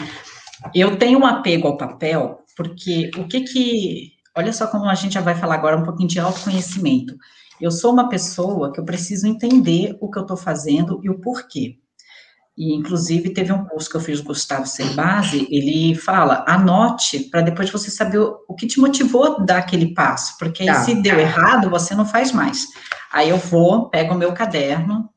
[0.74, 4.12] Eu tenho um apego ao papel, porque o que que.
[4.36, 7.14] Olha só como a gente já vai falar agora um pouquinho de autoconhecimento.
[7.60, 11.18] Eu sou uma pessoa que eu preciso entender o que eu estou fazendo e o
[11.18, 11.78] porquê.
[12.56, 17.40] E, inclusive, teve um curso que eu fiz do Gustavo Cerbasi, ele fala, anote, para
[17.40, 20.74] depois você saber o, o, que te motivou a dar aquele passo, porque tá.
[20.82, 22.66] se deu errado, você não faz mais.
[23.12, 25.08] Aí eu vou, pego o meu caderno,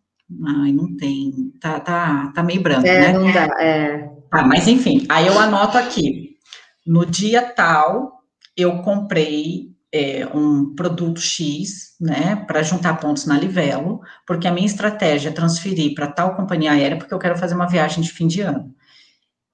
[0.61, 3.13] ai, não tem, tá, tá, tá meio branco, é, né?
[3.13, 4.09] Não dá, é.
[4.31, 6.37] Tá, mas enfim, aí eu anoto aqui,
[6.85, 8.21] no dia tal,
[8.55, 14.65] eu comprei é, um produto X, né, para juntar pontos na Livelo, porque a minha
[14.65, 18.25] estratégia é transferir para tal companhia aérea, porque eu quero fazer uma viagem de fim
[18.25, 18.73] de ano.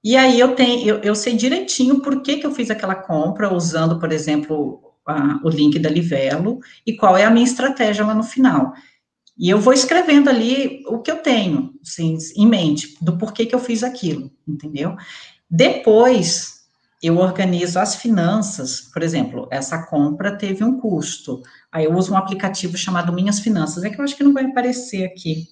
[0.02, 3.52] E aí eu tenho, eu, eu sei direitinho por que, que eu fiz aquela compra,
[3.52, 8.14] usando, por exemplo, a, o link da Livelo, e qual é a minha estratégia lá
[8.14, 8.72] no final.
[9.36, 13.54] E eu vou escrevendo ali o que eu tenho, assim, em mente, do porquê que
[13.54, 14.96] eu fiz aquilo, entendeu?
[15.50, 16.59] Depois,
[17.02, 21.40] eu organizo as finanças, por exemplo, essa compra teve um custo,
[21.72, 24.44] aí eu uso um aplicativo chamado Minhas Finanças, é que eu acho que não vai
[24.44, 25.46] aparecer aqui,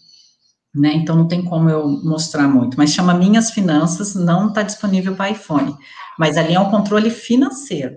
[0.74, 5.16] né, então não tem como eu mostrar muito, mas chama Minhas Finanças, não está disponível
[5.16, 5.74] para iPhone,
[6.18, 7.96] mas ali é um controle financeiro,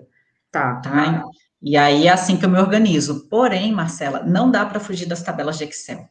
[0.50, 1.22] tá, tá?
[1.60, 5.22] E aí é assim que eu me organizo, porém, Marcela, não dá para fugir das
[5.22, 6.08] tabelas de Excel.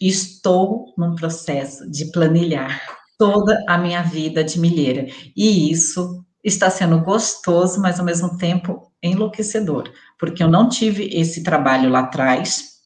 [0.00, 2.80] Estou num processo de planilhar
[3.18, 8.92] toda a minha vida de milheira, e isso está sendo gostoso, mas ao mesmo tempo
[9.02, 12.76] enlouquecedor, porque eu não tive esse trabalho lá atrás,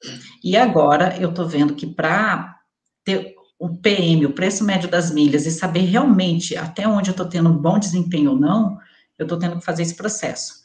[0.42, 2.57] e agora eu estou vendo que para
[3.05, 7.29] ter o PM, o preço médio das milhas, e saber realmente até onde eu estou
[7.29, 8.79] tendo um bom desempenho ou não,
[9.18, 10.61] eu estou tendo que fazer esse processo.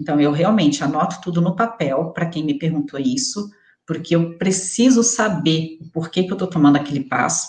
[0.00, 3.50] Então, eu realmente anoto tudo no papel, para quem me perguntou isso,
[3.84, 7.48] porque eu preciso saber porquê que eu estou tomando aquele passo.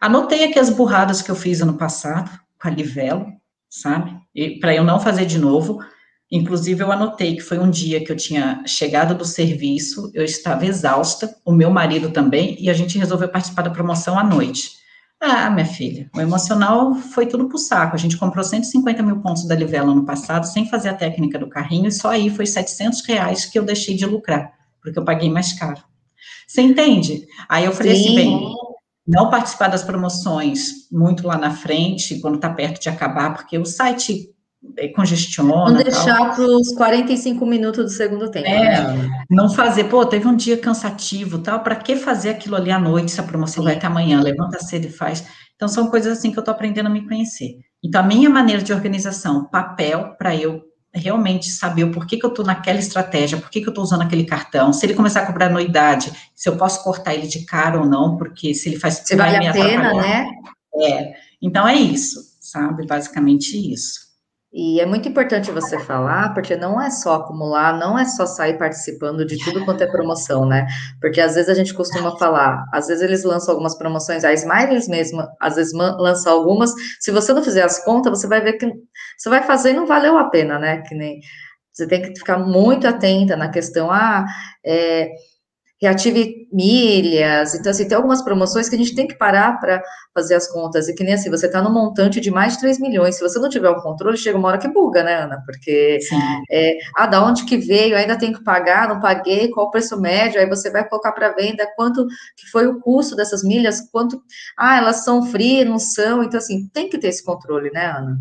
[0.00, 3.26] Anotei aqui as burradas que eu fiz ano passado, com a Livelo,
[3.68, 4.17] sabe?
[4.60, 5.78] Para eu não fazer de novo.
[6.30, 10.66] Inclusive, eu anotei que foi um dia que eu tinha chegado do serviço, eu estava
[10.66, 14.72] exausta, o meu marido também, e a gente resolveu participar da promoção à noite.
[15.20, 17.96] Ah, minha filha, o emocional foi tudo pro saco.
[17.96, 21.48] A gente comprou 150 mil pontos da Livelo ano passado, sem fazer a técnica do
[21.48, 25.30] carrinho, e só aí foi 700 reais que eu deixei de lucrar, porque eu paguei
[25.30, 25.82] mais caro.
[26.46, 27.26] Você entende?
[27.48, 28.08] Aí eu falei assim, Sim.
[28.08, 28.54] assim, bem,
[29.08, 33.64] não participar das promoções muito lá na frente, quando está perto de acabar, porque o
[33.64, 34.28] site
[34.76, 35.70] é, congestiona.
[35.70, 38.46] Não deixar para os 45 minutos do segundo tempo.
[38.46, 39.24] É, né?
[39.30, 43.10] não fazer, pô, teve um dia cansativo, tal, para que fazer aquilo ali à noite
[43.10, 44.20] se a promoção vai até amanhã?
[44.20, 45.24] Levanta cedo e faz.
[45.56, 47.56] Então, são coisas assim que eu estou aprendendo a me conhecer.
[47.82, 50.62] Então, a minha maneira de organização, papel, para eu
[50.94, 54.24] realmente saber o porquê que eu estou naquela estratégia, por que eu estou usando aquele
[54.24, 57.86] cartão, se ele começar a cobrar anuidade, se eu posso cortar ele de cara ou
[57.86, 59.02] não, porque se ele faz...
[59.04, 60.26] Se vale a pena, né?
[60.80, 62.86] É, então é isso, sabe?
[62.86, 64.07] Basicamente isso.
[64.50, 68.56] E é muito importante você falar, porque não é só acumular, não é só sair
[68.56, 70.66] participando de tudo quanto é promoção, né?
[71.02, 74.88] Porque às vezes a gente costuma falar, às vezes eles lançam algumas promoções, a Smiles
[74.88, 78.66] mesmo, às vezes lança algumas, se você não fizer as contas, você vai ver que
[79.18, 80.80] você vai fazer e não valeu a pena, né?
[80.80, 81.20] Que nem
[81.70, 84.24] você tem que ficar muito atenta na questão, ah,
[84.64, 85.10] é,
[85.80, 87.54] reative milhas.
[87.54, 90.88] Então, assim, tem algumas promoções que a gente tem que parar para fazer as contas.
[90.88, 93.16] E que nem assim, você está no montante de mais de 3 milhões.
[93.16, 95.42] Se você não tiver o controle, chega uma hora que buga, né, Ana?
[95.46, 95.98] Porque,
[96.50, 97.96] é, ah, da onde que veio?
[97.96, 100.40] Ainda tem que pagar, não paguei, qual o preço médio?
[100.40, 104.20] Aí você vai colocar para venda quanto que foi o custo dessas milhas, quanto,
[104.56, 106.24] ah, elas são free, não são.
[106.24, 108.18] Então, assim, tem que ter esse controle, né, Ana?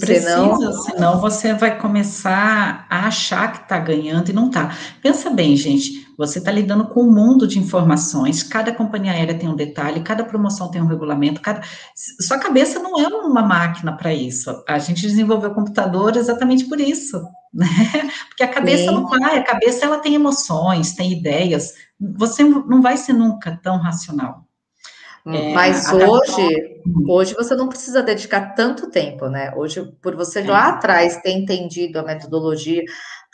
[0.00, 0.72] Precisa, senão...
[0.72, 4.76] senão você vai começar a achar que está ganhando e não está.
[5.02, 9.48] Pensa bem, gente, você está lidando com um mundo de informações, cada companhia aérea tem
[9.48, 11.62] um detalhe, cada promoção tem um regulamento, cada...
[12.20, 14.62] sua cabeça não é uma máquina para isso.
[14.68, 17.66] A gente desenvolveu o computador exatamente por isso, né?
[18.28, 18.94] Porque a cabeça Sim.
[18.94, 23.78] não vai, a cabeça ela tem emoções, tem ideias, você não vai ser nunca tão
[23.78, 24.46] racional.
[25.26, 29.52] É, Mas hoje, hoje você não precisa dedicar tanto tempo, né?
[29.56, 30.50] Hoje, por você é.
[30.50, 32.82] lá atrás ter entendido a metodologia,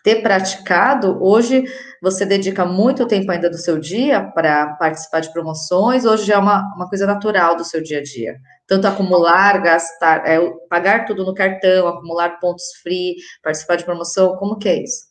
[0.03, 1.65] ter praticado, hoje
[2.01, 6.63] você dedica muito tempo ainda do seu dia para participar de promoções, hoje é uma,
[6.77, 8.37] uma coisa natural do seu dia a dia.
[8.67, 14.59] Tanto acumular, gastar, é, pagar tudo no cartão, acumular pontos free, participar de promoção, como
[14.59, 15.09] que é isso?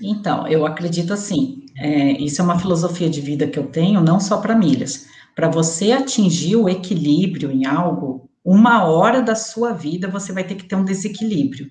[0.00, 4.20] Então, eu acredito assim, é, isso é uma filosofia de vida que eu tenho, não
[4.20, 5.06] só para milhas,
[5.38, 10.56] para você atingir o equilíbrio em algo, uma hora da sua vida você vai ter
[10.56, 11.70] que ter um desequilíbrio.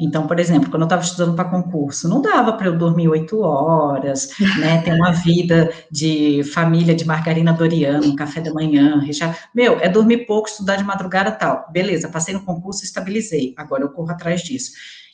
[0.00, 3.40] Então, por exemplo, quando eu estava estudando para concurso, não dava para eu dormir oito
[3.40, 4.28] horas,
[4.60, 4.80] né?
[4.82, 9.88] Ter uma vida de família de margarina Doriana, um café da manhã, já, meu, é
[9.88, 11.66] dormir pouco, estudar de madrugada tal.
[11.72, 13.54] Beleza, passei no concurso, estabilizei.
[13.56, 14.70] Agora eu corro atrás disso.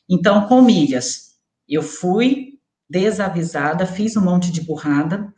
[0.06, 1.30] Então, com milhas,
[1.66, 2.59] eu fui
[2.90, 5.32] desavisada, fiz um monte de burrada.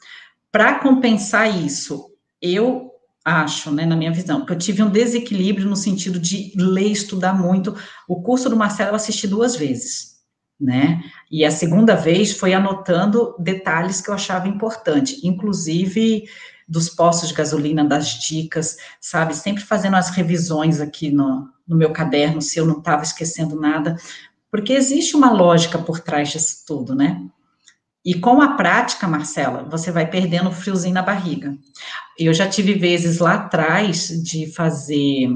[0.50, 2.07] Para compensar isso,
[2.40, 2.90] eu
[3.24, 7.35] acho, né, na minha visão, que eu tive um desequilíbrio no sentido de ler, estudar
[7.35, 7.77] muito.
[8.09, 10.16] O curso do Marcelo eu assisti duas vezes,
[10.59, 11.03] né?
[11.31, 16.24] E a segunda vez foi anotando detalhes que eu achava importante, inclusive
[16.66, 19.35] dos postos de gasolina, das dicas, sabe?
[19.35, 23.96] Sempre fazendo as revisões aqui no, no meu caderno, se eu não estava esquecendo nada,
[24.51, 27.22] porque existe uma lógica por trás disso tudo, né?
[28.08, 31.54] E com a prática, Marcela, você vai perdendo o friozinho na barriga.
[32.18, 35.28] Eu já tive vezes lá atrás de fazer.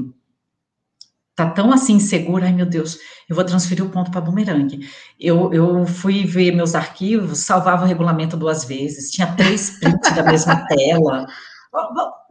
[1.35, 2.97] Tá tão assim insegura, ai meu Deus,
[3.29, 4.89] eu vou transferir o ponto para bumerangue.
[5.19, 10.23] Eu, eu fui ver meus arquivos, salvava o regulamento duas vezes, tinha três prints da
[10.23, 11.27] mesma tela.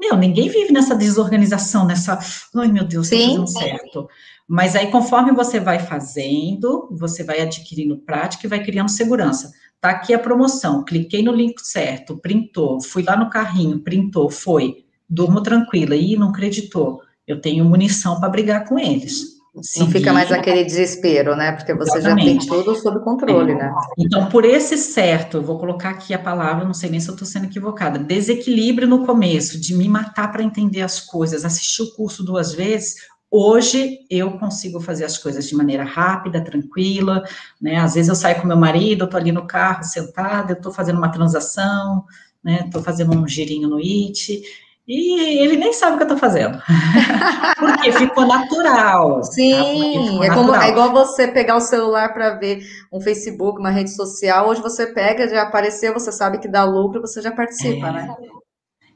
[0.00, 2.18] Meu, ninguém vive nessa desorganização, nessa.
[2.56, 4.08] Ai meu Deus, tá fazendo certo.
[4.48, 9.52] Mas aí, conforme você vai fazendo, você vai adquirindo prática e vai criando segurança.
[9.82, 14.84] Tá aqui a promoção, cliquei no link certo, printou, fui lá no carrinho, printou, foi,
[15.10, 17.00] durmo tranquila, e não acreditou.
[17.26, 19.42] Eu tenho munição para brigar com eles.
[19.76, 21.50] Não fica mais aquele desespero, né?
[21.50, 22.46] Porque você Exatamente.
[22.46, 23.54] já tem tudo sob controle, é.
[23.56, 23.74] né?
[23.98, 27.14] Então, por esse certo, eu vou colocar aqui a palavra, não sei nem se eu
[27.14, 31.92] estou sendo equivocada, desequilíbrio no começo, de me matar para entender as coisas, assistir o
[31.94, 32.94] curso duas vezes,
[33.34, 37.22] Hoje eu consigo fazer as coisas de maneira rápida, tranquila,
[37.58, 37.76] né?
[37.76, 40.70] Às vezes eu saio com meu marido, eu tô ali no carro sentada, eu tô
[40.70, 42.04] fazendo uma transação,
[42.44, 42.68] né?
[42.70, 44.42] Tô fazendo um girinho no IT,
[44.86, 46.60] e ele nem sabe o que eu tô fazendo.
[47.58, 49.20] Porque ficou natural.
[49.20, 49.32] Tá?
[49.32, 50.34] Sim, ficou é, natural.
[50.34, 54.46] Como, é igual você pegar o celular para ver um Facebook, uma rede social.
[54.46, 57.92] Hoje você pega, já apareceu, você sabe que dá lucro, você já participa, é.
[57.92, 58.14] né?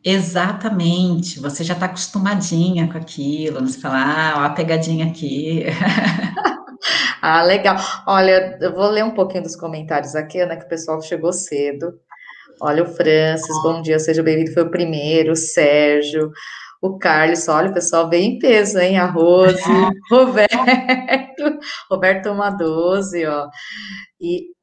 [0.09, 5.65] Exatamente, você já está acostumadinha com aquilo, você fala, ah, ó, a pegadinha aqui.
[7.21, 7.77] ah, legal.
[8.07, 11.93] Olha, eu vou ler um pouquinho dos comentários aqui, né, que o pessoal chegou cedo.
[12.63, 16.31] Olha, o Francis, bom dia, seja bem-vindo, foi o primeiro, o Sérgio,
[16.81, 18.99] o Carlos, olha, o pessoal veio em peso, hein?
[18.99, 19.59] A Rose,
[20.09, 21.59] Roberto,
[21.91, 23.49] Roberto toma 12, ó.
[24.21, 24.56] E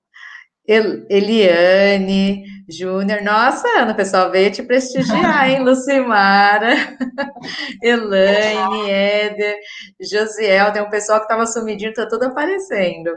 [0.65, 5.59] Eliane, Júnior, nossa, Ana, o pessoal veio te prestigiar, hein?
[5.63, 6.73] Lucimara,
[7.83, 9.57] Elaine, Éder,
[9.99, 13.11] Josiel, tem um pessoal que estava sumidinho, tá tudo aparecendo.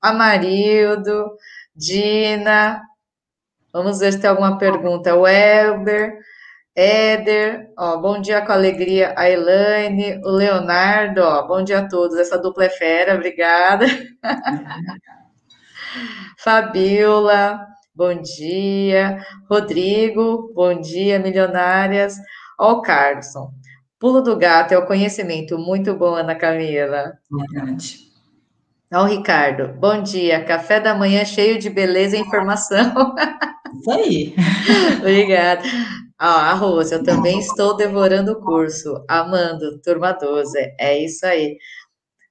[0.00, 1.36] Amarildo,
[1.74, 2.80] Dina,
[3.72, 5.16] vamos ver se tem alguma pergunta.
[5.16, 6.18] Welber,
[6.76, 12.16] Éder, ó, bom dia com alegria, a Elaine, o Leonardo, ó, bom dia a todos,
[12.16, 13.86] essa dupla é fera, obrigada.
[16.38, 17.60] Fabiola,
[17.94, 19.18] bom dia.
[19.50, 22.16] Rodrigo, bom dia, milionárias.
[22.58, 23.50] Ó, o Carlson.
[23.98, 25.58] Pulo do gato é o conhecimento.
[25.58, 27.14] Muito bom, Ana Camila.
[27.30, 27.98] Verdade.
[28.92, 29.68] Ó, o Ricardo.
[29.78, 30.44] Bom dia.
[30.44, 33.14] Café da manhã cheio de beleza e informação.
[33.74, 34.34] Isso aí.
[35.00, 35.62] Obrigada.
[36.20, 39.04] Ó, a Rose, eu também estou devorando o curso.
[39.08, 40.58] Amando, turma 12.
[40.78, 41.56] É isso aí.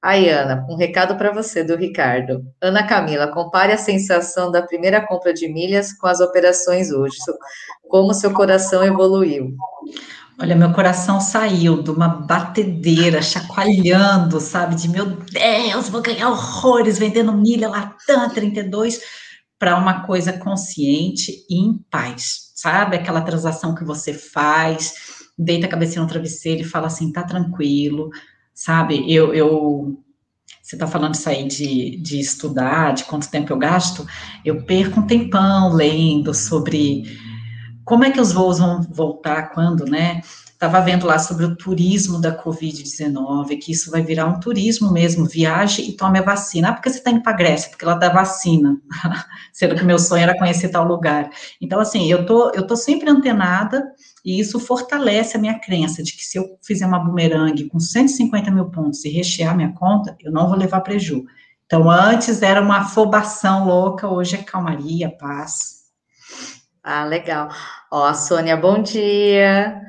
[0.07, 2.41] Aí, Ana, um recado para você do Ricardo.
[2.61, 7.17] Ana Camila, compare a sensação da primeira compra de milhas com as operações hoje.
[7.89, 9.53] Como seu coração evoluiu?
[10.39, 14.75] Olha, meu coração saiu de uma batedeira, chacoalhando, sabe?
[14.75, 19.01] De meu Deus, vou ganhar horrores vendendo milha Latam 32,
[19.59, 22.95] para uma coisa consciente e em paz, sabe?
[22.95, 24.93] Aquela transação que você faz,
[25.37, 28.09] deita a cabeça no travesseiro e fala assim: tá tranquilo,
[28.57, 29.13] sabe?
[29.13, 30.03] Eu, eu
[30.61, 34.05] você está falando isso aí de, de estudar, de quanto tempo eu gasto,
[34.43, 37.03] eu perco um tempão lendo sobre
[37.87, 40.21] como é que os voos vão voltar, quando, né?
[40.51, 45.25] Estava vendo lá sobre o turismo da Covid-19, que isso vai virar um turismo mesmo,
[45.25, 46.67] viaje e tome a vacina.
[46.67, 47.69] Ah, porque você está indo para a Grécia?
[47.69, 48.77] Porque ela dá vacina,
[49.53, 51.29] sendo que meu sonho era conhecer tal lugar.
[51.61, 53.89] Então, assim, eu tô, eu tô sempre antenada,
[54.25, 58.51] e isso fortalece a minha crença de que se eu fizer uma bumerangue com 150
[58.51, 61.25] mil pontos e rechear minha conta, eu não vou levar prejuízo.
[61.65, 65.76] Então, antes era uma afobação louca, hoje é calmaria, paz.
[66.89, 67.49] Ah, legal.
[67.91, 69.81] Ó, a Sônia, bom dia.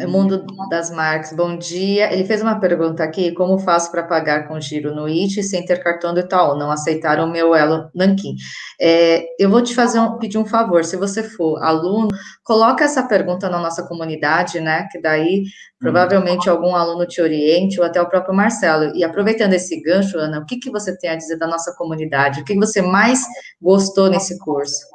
[0.00, 2.10] É Mundo das Marcas, bom dia.
[2.10, 5.82] Ele fez uma pergunta aqui: como faço para pagar com giro no IT sem ter
[5.82, 6.56] cartão do Itaú?
[6.56, 8.34] Não aceitaram o meu Elo Nanquim.
[8.80, 12.08] É, eu vou te fazer um, pedir um favor: se você for aluno,
[12.42, 14.88] coloca essa pergunta na nossa comunidade, né?
[14.90, 15.44] Que daí
[15.78, 18.96] provavelmente algum aluno te oriente, ou até o próprio Marcelo.
[18.96, 22.40] E aproveitando esse gancho, Ana, o que, que você tem a dizer da nossa comunidade?
[22.40, 23.20] O que você mais
[23.60, 24.91] gostou nesse curso?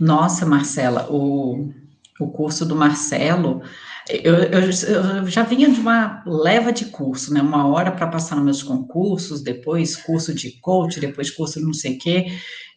[0.00, 1.72] Nossa, Marcela, o,
[2.20, 3.62] o curso do Marcelo
[4.08, 7.42] eu, eu, eu, já vinha de uma leva de curso, né?
[7.42, 11.74] Uma hora para passar nos meus concursos, depois curso de coach, depois curso de não
[11.74, 12.26] sei o quê,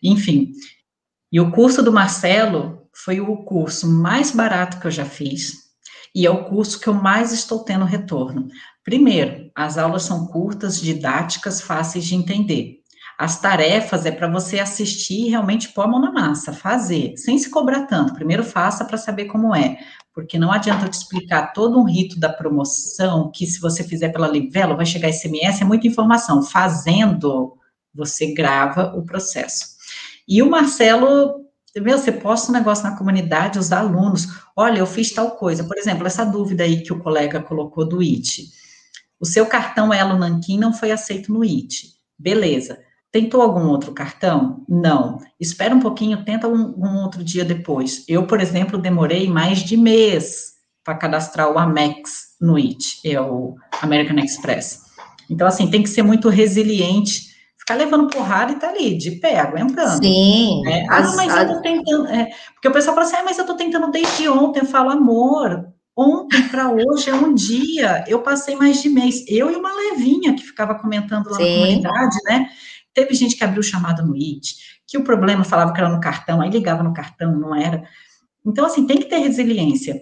[0.04, 0.52] enfim.
[1.32, 5.72] E o curso do Marcelo foi o curso mais barato que eu já fiz
[6.14, 8.50] e é o curso que eu mais estou tendo retorno.
[8.84, 12.81] Primeiro, as aulas são curtas, didáticas, fáceis de entender.
[13.22, 17.38] As tarefas é para você assistir e realmente pôr a mão na massa, fazer, sem
[17.38, 18.16] se cobrar tanto.
[18.16, 19.78] Primeiro faça para saber como é
[20.14, 24.10] porque não adianta eu te explicar todo um rito da promoção, que se você fizer
[24.10, 26.44] pela Livelo, vai chegar SMS, é muita informação.
[26.44, 27.58] Fazendo,
[27.94, 29.68] você grava o processo.
[30.28, 31.46] E o Marcelo,
[31.78, 35.64] meu, você posta um negócio na comunidade, os alunos, olha, eu fiz tal coisa.
[35.64, 38.50] Por exemplo, essa dúvida aí que o colega colocou do IT.
[39.20, 41.94] O seu cartão Elo Nanquim não foi aceito no IT.
[42.20, 42.80] Beleza.
[43.12, 44.64] Tentou algum outro cartão?
[44.70, 45.18] Não.
[45.40, 48.06] Espera um pouquinho, tenta um, um outro dia depois.
[48.08, 50.52] Eu, por exemplo, demorei mais de mês
[50.84, 54.80] para cadastrar o Amex no IT, é o American Express.
[55.30, 59.40] Então, assim, tem que ser muito resiliente, ficar levando porrada e tá ali, de pé,
[59.40, 60.04] aguentando.
[60.04, 60.62] Sim.
[60.68, 61.50] É, ah, as, mas as...
[61.50, 62.08] eu tô tentando.
[62.08, 64.60] É, porque o pessoal fala assim, ah, mas eu tô tentando desde ontem.
[64.60, 68.04] Eu falo, amor, ontem para hoje é um dia.
[68.08, 69.24] Eu passei mais de mês.
[69.28, 71.44] Eu e uma levinha que ficava comentando lá Sim.
[71.44, 72.50] na comunidade, né?
[72.94, 74.56] Teve gente que abriu chamada no IT,
[74.88, 77.84] que o problema falava que era no cartão, aí ligava no cartão, não era.
[78.46, 80.02] Então, assim, tem que ter resiliência.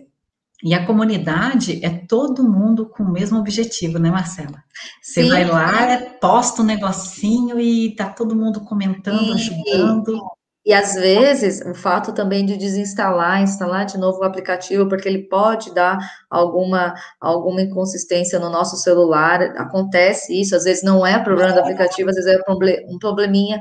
[0.64, 4.62] E a comunidade é todo mundo com o mesmo objetivo, né, Marcela?
[5.02, 5.30] Você Sim.
[5.30, 10.20] vai lá, posta um negocinho e tá todo mundo comentando, ajudando.
[10.66, 15.28] E às vezes o fato também de desinstalar, instalar de novo o aplicativo, porque ele
[15.30, 15.98] pode dar
[16.30, 22.10] alguma, alguma inconsistência no nosso celular, acontece isso, às vezes não é problema do aplicativo,
[22.10, 22.52] às vezes é
[22.88, 23.60] um probleminha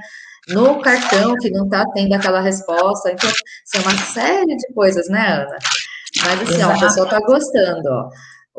[0.48, 3.10] no cartão que não está tendo aquela resposta.
[3.12, 3.30] Então,
[3.64, 5.58] são uma série de coisas, né, Ana?
[6.24, 8.08] Mas assim, ó, o pessoal está gostando, ó.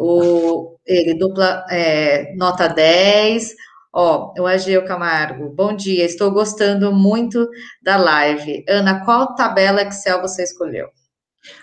[0.02, 3.54] O, ele dupla é, nota 10,
[3.92, 7.50] Ó, o Ageu Camargo, bom dia, estou gostando muito
[7.82, 8.64] da live.
[8.70, 10.88] Ana, qual tabela Excel você escolheu?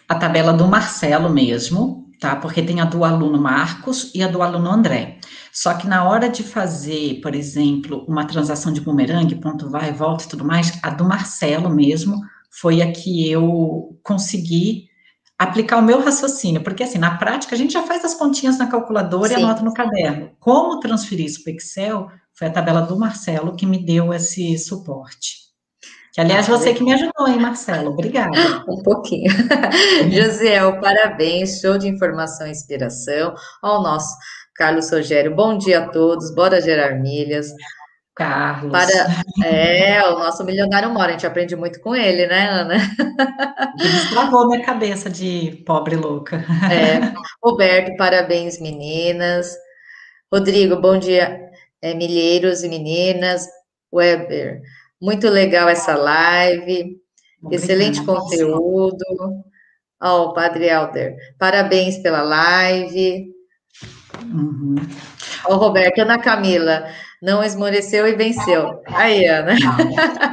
[0.08, 2.34] A tabela do Marcelo mesmo, tá?
[2.34, 5.18] Porque tem a do aluno Marcos e a do aluno André.
[5.52, 10.24] Só que na hora de fazer, por exemplo, uma transação de bumerangue, ponto vai, volta
[10.24, 12.20] e tudo mais, a do Marcelo mesmo
[12.50, 14.88] foi a que eu consegui
[15.38, 18.66] aplicar o meu raciocínio, porque assim, na prática a gente já faz as continhas na
[18.66, 19.40] calculadora Sim.
[19.40, 20.30] e anota no caderno.
[20.40, 24.58] Como transferir isso para o Excel foi a tabela do Marcelo que me deu esse
[24.58, 25.46] suporte.
[26.12, 27.90] Que, aliás, você que me ajudou, hein, Marcelo?
[27.90, 28.30] Obrigada.
[28.66, 29.30] Um pouquinho.
[30.10, 33.34] Josiel, parabéns, show de informação e inspiração.
[33.62, 34.16] Ao nosso
[34.54, 37.48] Carlos Rogério, bom dia a todos, bora gerar milhas.
[38.16, 38.72] Carlos.
[38.72, 42.76] Para, é, o nosso milionário mora, a gente aprende muito com ele, né, Ana?
[43.76, 46.42] Destravou minha cabeça de pobre louca.
[46.72, 47.12] É.
[47.44, 49.54] Roberto, parabéns, meninas.
[50.32, 51.38] Rodrigo, bom dia,
[51.82, 53.46] é, milheiros e meninas.
[53.92, 54.62] Weber,
[55.00, 56.98] muito legal essa live.
[57.42, 59.04] Obrigada, Excelente conteúdo.
[60.02, 63.26] Ó, oh, Padre Helder, parabéns pela live.
[64.22, 64.76] Uhum.
[65.44, 66.86] Ó, oh, Roberto, Ana Camila,
[67.26, 68.80] não esmoreceu e venceu.
[68.86, 69.56] Aí, Ana.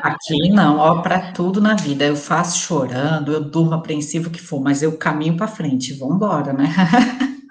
[0.03, 2.05] aqui não, ó, para tudo na vida.
[2.05, 5.93] Eu faço chorando, eu durmo apreensivo que for, mas eu caminho para frente.
[5.93, 6.71] Vamos embora, né?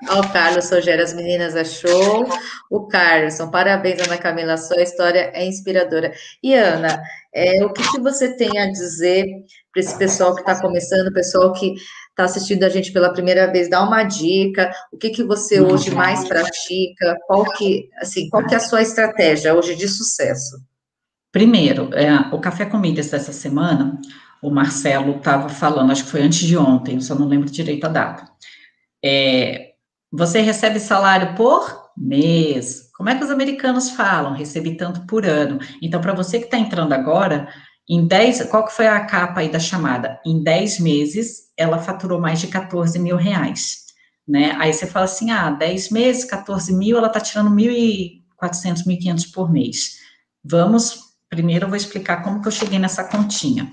[0.09, 2.25] Ó, o Carlos Rogério, as meninas achou.
[2.71, 6.13] O Carlson, parabéns, Ana Camila, sua história é inspiradora.
[6.41, 7.03] E, Ana,
[7.35, 9.27] é, o que, que você tem a dizer
[9.73, 11.75] para esse pessoal que está começando, pessoal que
[12.13, 15.91] está assistindo a gente pela primeira vez, dá uma dica, o que, que você hoje
[15.91, 20.61] mais pratica, qual que, assim, qual que é a sua estratégia hoje de sucesso?
[21.33, 23.99] Primeiro, é, o Café Comidas dessa semana,
[24.43, 27.89] o Marcelo estava falando, acho que foi antes de ontem, só não lembro direito a
[27.89, 28.31] data.
[29.03, 29.73] É,
[30.11, 32.91] você recebe salário por mês.
[32.95, 34.35] Como é que os americanos falam?
[34.35, 35.59] Recebi tanto por ano.
[35.81, 37.49] Então, para você que está entrando agora,
[37.89, 40.21] em 10, qual que foi a capa aí da chamada?
[40.25, 43.85] Em 10 meses, ela faturou mais de 14 mil reais,
[44.27, 44.57] né?
[44.59, 49.53] Aí você fala assim, ah, 10 meses, 14 mil, ela está tirando 1.400, 1.500 por
[49.53, 49.99] mês.
[50.45, 50.99] Vamos,
[51.29, 53.71] primeiro eu vou explicar como que eu cheguei nessa continha.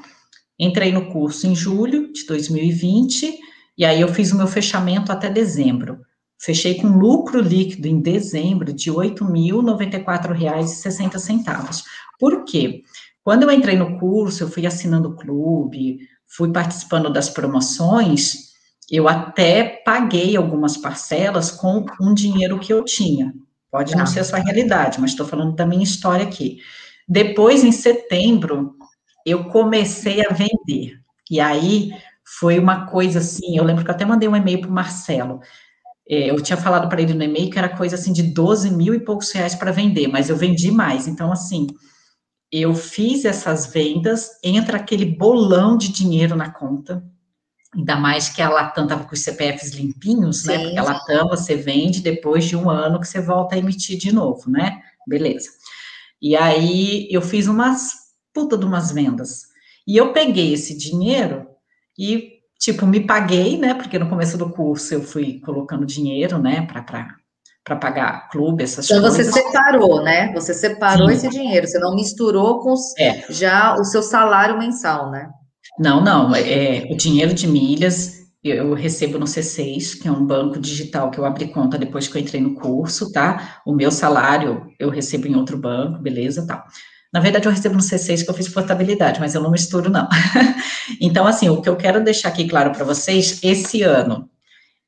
[0.57, 3.39] Entrei no curso em julho de 2020,
[3.77, 5.99] e aí eu fiz o meu fechamento até dezembro.
[6.37, 11.83] Fechei com lucro líquido em dezembro de R$ 8.094,60.
[12.19, 12.83] Por quê?
[13.23, 15.99] Quando eu entrei no curso, eu fui assinando o clube,
[16.29, 18.49] fui participando das promoções,
[18.89, 23.33] eu até paguei algumas parcelas com um dinheiro que eu tinha.
[23.71, 24.07] Pode não tá.
[24.07, 26.59] ser a sua realidade, mas estou falando da minha história aqui.
[27.07, 28.75] Depois, em setembro,
[29.25, 30.99] eu comecei a vender.
[31.29, 31.91] E aí
[32.23, 35.39] foi uma coisa assim, eu lembro que eu até mandei um e-mail para o Marcelo.
[36.09, 38.95] É, eu tinha falado para ele no e-mail que era coisa assim de 12 mil
[38.95, 41.07] e poucos reais para vender, mas eu vendi mais.
[41.07, 41.67] Então, assim,
[42.51, 47.03] eu fiz essas vendas, entra aquele bolão de dinheiro na conta,
[47.75, 50.57] ainda mais que a Latam estava com os CPFs limpinhos, né?
[50.57, 50.63] Sim.
[50.63, 54.11] Porque a Latam você vende depois de um ano que você volta a emitir de
[54.11, 54.81] novo, né?
[55.07, 55.49] Beleza.
[56.21, 59.47] E aí eu fiz umas puta de umas vendas.
[59.87, 61.47] E eu peguei esse dinheiro
[61.97, 63.73] e tipo, me paguei, né?
[63.73, 66.83] Porque no começo do curso eu fui colocando dinheiro, né, para
[67.75, 69.27] pagar clube, essas então, coisas.
[69.27, 70.31] Então você separou, né?
[70.33, 71.13] Você separou Sim.
[71.15, 73.23] esse dinheiro, você não misturou com é.
[73.29, 75.29] já o seu salário mensal, né?
[75.77, 76.35] Não, não.
[76.35, 81.19] É, o dinheiro de milhas eu recebo no C6, que é um banco digital que
[81.19, 83.61] eu abri conta depois que eu entrei no curso, tá?
[83.65, 86.65] O meu salário eu recebo em outro banco, beleza, tá?
[87.11, 90.07] Na verdade, eu recebo no C6 que eu fiz portabilidade, mas eu não misturo, não.
[91.01, 94.29] então, assim, o que eu quero deixar aqui claro para vocês, esse ano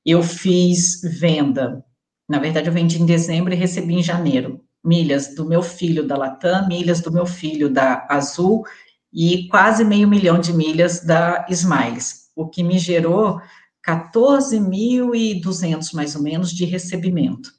[0.05, 1.83] eu fiz venda.
[2.31, 4.61] Na verdade, eu vendi em dezembro e recebi em janeiro.
[4.81, 8.63] Milhas do meu filho da Latam, milhas do meu filho da Azul
[9.11, 13.41] e quase meio milhão de milhas da Smiles, o que me gerou
[13.85, 17.51] 14.200 mais ou menos de recebimento.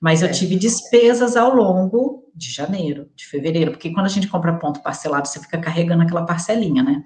[0.00, 4.60] Mas eu tive despesas ao longo de janeiro, de fevereiro, porque quando a gente compra
[4.60, 7.02] ponto parcelado, você fica carregando aquela parcelinha, né?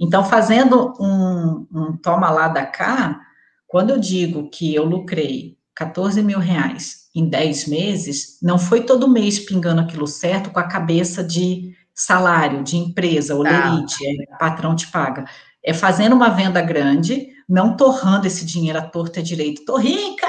[0.00, 3.20] Então, fazendo um, um toma lá da cá,
[3.66, 9.08] quando eu digo que eu lucrei 14 mil reais em 10 meses, não foi todo
[9.08, 14.34] mês pingando aquilo certo com a cabeça de salário, de empresa, olerite, ah.
[14.34, 15.24] é, patrão te paga.
[15.62, 19.64] É fazendo uma venda grande, não torrando esse dinheiro à torta e direito.
[19.64, 20.26] Tô rica!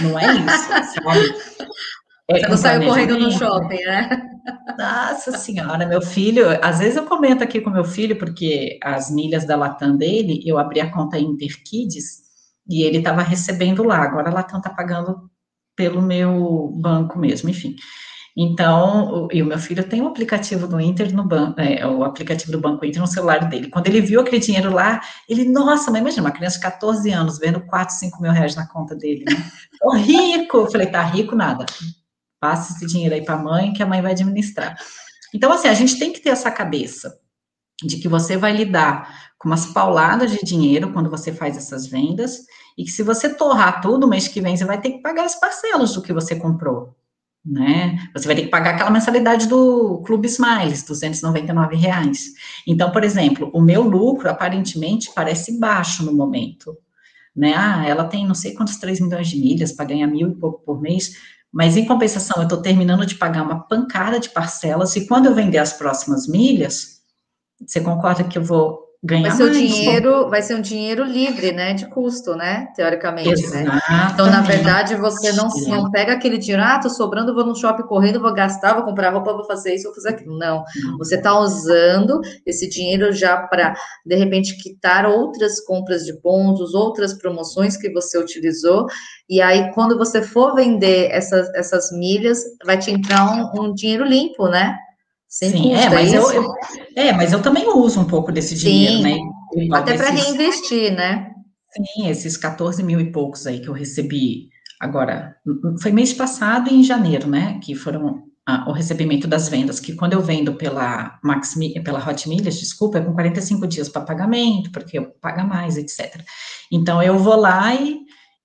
[0.00, 1.34] Não é isso, sabe?
[2.28, 4.30] É Você não saiu correndo no shopping, né?
[4.78, 9.44] Nossa senhora, meu filho, às vezes eu comento aqui com meu filho, porque as milhas
[9.44, 12.29] da Latam dele, eu abri a conta Interkids
[12.70, 15.28] e ele estava recebendo lá, agora a Latam está pagando
[15.76, 17.74] pelo meu banco mesmo, enfim.
[18.36, 22.04] Então, e o meu filho tem o um aplicativo do Inter no banco, é, o
[22.04, 23.68] aplicativo do Banco Inter no celular dele.
[23.68, 27.38] Quando ele viu aquele dinheiro lá, ele, nossa, mas imagina, uma criança de 14 anos
[27.38, 29.50] vendo 4, 5 mil reais na conta dele, né?
[29.98, 30.58] Rico!
[30.58, 31.66] Eu falei, tá rico nada.
[32.38, 34.76] Passa esse dinheiro aí para a mãe, que a mãe vai administrar.
[35.34, 37.18] Então, assim, a gente tem que ter essa cabeça
[37.82, 42.40] de que você vai lidar com umas pauladas de dinheiro quando você faz essas vendas,
[42.80, 45.38] e que se você torrar tudo mês que vem, você vai ter que pagar as
[45.38, 46.94] parcelas do que você comprou
[47.44, 47.98] né?
[48.14, 52.34] Você vai ter que pagar aquela mensalidade do Clube Smiles, 299 reais.
[52.66, 56.76] Então, por exemplo, o meu lucro aparentemente parece baixo no momento,
[57.34, 57.54] né?
[57.56, 60.62] Ah, ela tem não sei quantos 3 milhões de milhas para ganhar mil e pouco
[60.64, 61.12] por mês,
[61.52, 65.34] mas em compensação eu estou terminando de pagar uma pancada de parcelas e quando eu
[65.34, 67.00] vender as próximas milhas,
[67.66, 69.56] você concorda que eu vou ganhar vai ser mais.
[69.56, 73.90] Dinheiro, vai ser um dinheiro livre, né, de custo, né, teoricamente, Exatamente.
[73.90, 74.10] né?
[74.12, 77.84] Então, na verdade, você não, não pega aquele dinheiro, ah, tô sobrando, vou no shopping
[77.84, 80.36] correndo, vou gastar, vou comprar roupa, vou fazer isso, vou fazer aquilo.
[80.36, 80.62] Não,
[80.98, 83.74] você está usando esse dinheiro já para,
[84.04, 88.86] de repente, quitar outras compras de pontos, outras promoções que você utilizou,
[89.28, 94.04] e aí, quando você for vender essas, essas milhas, vai te entrar um, um dinheiro
[94.04, 94.76] limpo, né?
[95.30, 96.54] Sem Sim, é, mas eu, eu,
[96.96, 99.18] é, mas eu também uso um pouco desse dinheiro, Sim, né?
[99.72, 101.30] até para reinvestir, né?
[101.70, 104.48] Sim, esses 14 mil e poucos aí que eu recebi
[104.80, 105.36] agora,
[105.80, 107.60] foi mês passado em janeiro, né?
[107.62, 111.54] Que foram ah, o recebimento das vendas, que quando eu vendo pela Max,
[111.84, 116.24] pela Hot Milhas, desculpa, é com 45 dias para pagamento, porque eu paga mais, etc.
[116.72, 118.00] Então eu vou lá e,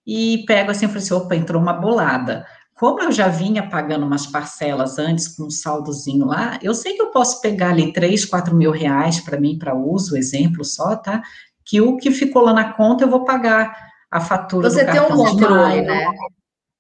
[0.06, 2.46] e pego assim, eu falei assim, opa, entrou uma bolada
[2.76, 7.02] como eu já vinha pagando umas parcelas antes com um saldozinho lá, eu sei que
[7.02, 11.24] eu posso pegar ali 3, 4 mil reais para mim, para uso, exemplo só, tá?
[11.64, 13.74] Que o que ficou lá na conta eu vou pagar
[14.12, 16.06] a fatura Você do cartão tem um controle, né?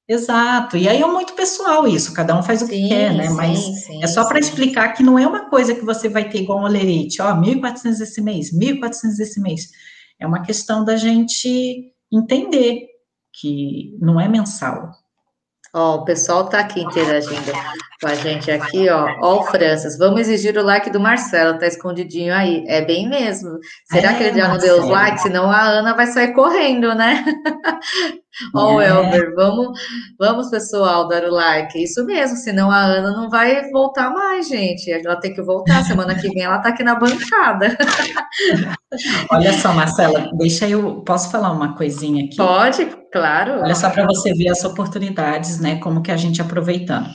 [0.07, 3.29] Exato, e aí é muito pessoal isso, cada um faz o que sim, quer, né?
[3.29, 6.41] Mas sim, é só para explicar que não é uma coisa que você vai ter
[6.41, 9.69] igual um olerite, ó, 1.400 esse mês, 1.400 esse mês.
[10.19, 12.87] É uma questão da gente entender
[13.33, 14.91] que não é mensal,
[15.77, 17.51] Ó, o pessoal tá aqui interagindo
[18.01, 19.07] com a gente aqui, ó.
[19.21, 22.63] Ó, o Francis, vamos exigir o like do Marcelo, tá escondidinho aí.
[22.67, 23.57] É bem mesmo.
[23.91, 25.21] Será é, que ele já não deu os likes?
[25.21, 27.23] Senão a Ana vai sair correndo, né?
[28.53, 28.93] Ó, é.
[28.93, 29.79] o Elber, vamos,
[30.19, 31.81] vamos, pessoal, dar o like.
[31.81, 34.91] Isso mesmo, senão a Ana não vai voltar mais, gente.
[34.91, 35.85] Ela tem que voltar.
[35.85, 37.77] Semana que vem ela tá aqui na bancada.
[39.31, 41.01] Olha só, Marcela, deixa eu.
[41.01, 42.35] Posso falar uma coisinha aqui?
[42.35, 43.61] Pode, claro.
[43.61, 45.77] Olha só para você ver as oportunidades, né?
[45.77, 47.09] Como que a gente aproveitando.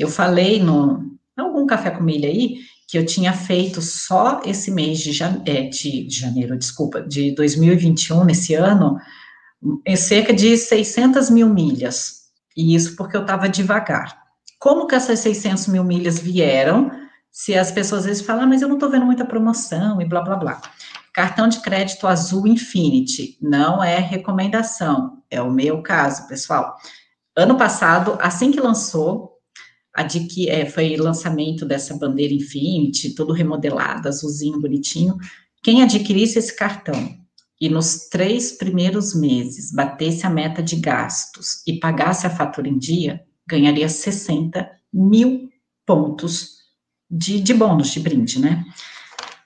[0.00, 4.98] Eu falei no algum café com milha aí que eu tinha feito só esse mês
[4.98, 8.98] de, jane, é, de, de janeiro, desculpa, de 2021, nesse ano,
[9.86, 12.22] em cerca de 600 mil milhas.
[12.56, 14.20] E isso porque eu estava devagar.
[14.58, 16.90] Como que essas 600 mil milhas vieram?
[17.30, 20.04] Se as pessoas às vezes falam, ah, mas eu não estou vendo muita promoção e
[20.04, 20.60] blá, blá, blá.
[21.14, 26.76] Cartão de crédito azul Infinity não é recomendação, é o meu caso, pessoal.
[27.36, 29.29] Ano passado, assim que lançou,
[29.94, 35.16] a de que é, foi lançamento dessa bandeira Infinity, todo remodelado, azulzinho, bonitinho.
[35.62, 37.18] Quem adquirisse esse cartão
[37.60, 42.78] e nos três primeiros meses batesse a meta de gastos e pagasse a fatura em
[42.78, 45.50] dia, ganharia 60 mil
[45.84, 46.60] pontos
[47.10, 48.64] de, de bônus de brinde, né?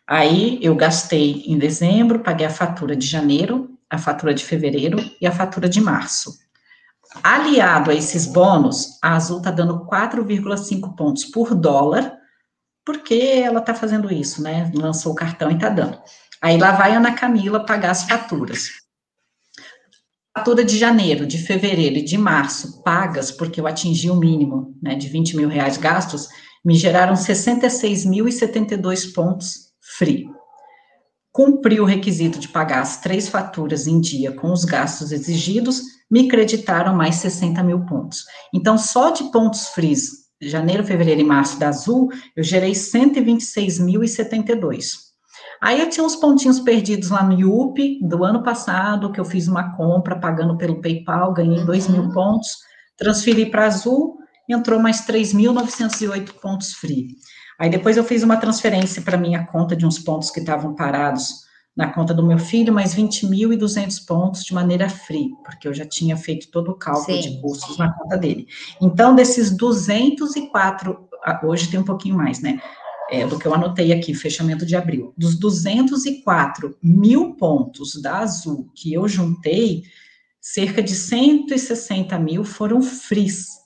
[0.06, 5.26] Aí eu gastei em dezembro, paguei a fatura de janeiro, a fatura de fevereiro e
[5.26, 6.43] a fatura de março.
[7.22, 12.12] Aliado a esses bônus, a Azul está dando 4,5 pontos por dólar,
[12.84, 14.70] porque ela está fazendo isso, né?
[14.74, 15.98] Lançou o cartão e está dando.
[16.42, 18.68] Aí lá vai a Ana Camila pagar as faturas.
[20.36, 24.96] Fatura de janeiro, de fevereiro e de março, pagas, porque eu atingi o mínimo né,
[24.96, 26.28] de 20 mil reais gastos,
[26.64, 30.26] me geraram 66.072 pontos free.
[31.34, 36.28] Cumpri o requisito de pagar as três faturas em dia com os gastos exigidos, me
[36.28, 38.24] creditaram mais 60 mil pontos.
[38.54, 40.10] Então, só de pontos frios,
[40.40, 44.90] janeiro, fevereiro e março da Azul, eu gerei 126.072.
[45.60, 49.48] Aí eu tinha uns pontinhos perdidos lá no IUP do ano passado, que eu fiz
[49.48, 51.66] uma compra pagando pelo PayPal, ganhei uhum.
[51.66, 52.58] 2 mil pontos,
[52.96, 54.18] transferi para Azul,
[54.48, 57.08] entrou mais 3.908 pontos free.
[57.58, 61.44] Aí depois eu fiz uma transferência para minha conta de uns pontos que estavam parados
[61.76, 66.16] na conta do meu filho, mais 20.200 pontos de maneira free, porque eu já tinha
[66.16, 67.30] feito todo o cálculo Sim.
[67.30, 68.46] de custos na conta dele.
[68.80, 71.08] Então, desses 204,
[71.42, 72.60] hoje tem um pouquinho mais, né?
[73.10, 78.70] É, do que eu anotei aqui, fechamento de abril, dos 204 mil pontos da Azul
[78.74, 79.82] que eu juntei,
[80.40, 83.63] cerca de 160 mil foram frees.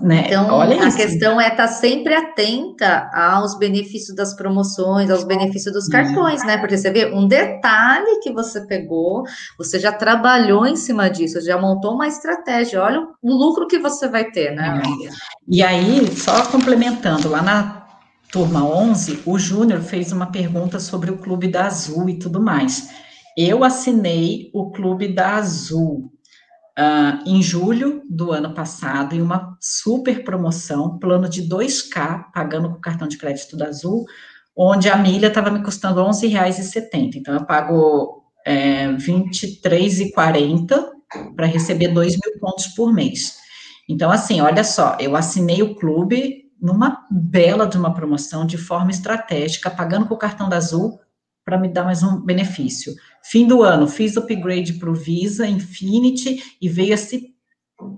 [0.00, 0.24] Né?
[0.26, 0.96] Então, Olha a isso.
[0.96, 6.58] questão é estar tá sempre atenta aos benefícios das promoções, aos benefícios dos cartões, né?
[6.58, 9.24] Porque você vê um detalhe que você pegou,
[9.58, 12.82] você já trabalhou em cima disso, já montou uma estratégia.
[12.82, 14.82] Olha o lucro que você vai ter, né?
[14.84, 15.10] É.
[15.48, 17.86] E aí, só complementando, lá na
[18.30, 22.88] turma 11, o Júnior fez uma pergunta sobre o Clube da Azul e tudo mais.
[23.36, 26.11] Eu assinei o Clube da Azul
[26.78, 32.76] uh, em julho do ano passado, em uma super promoção, plano de 2K, pagando com
[32.76, 34.04] o cartão de crédito da Azul,
[34.56, 37.16] onde a milha estava me custando R$ 11,70.
[37.16, 40.86] Então, eu pago é, R$ 23,40
[41.36, 43.36] para receber 2 mil pontos por mês.
[43.88, 48.90] Então, assim, olha só, eu assinei o clube numa bela de uma promoção de forma
[48.90, 50.98] estratégica, pagando com o cartão da Azul
[51.44, 52.94] para me dar mais um benefício.
[53.24, 57.16] Fim do ano, fiz upgrade para o Visa Infinity e veio essa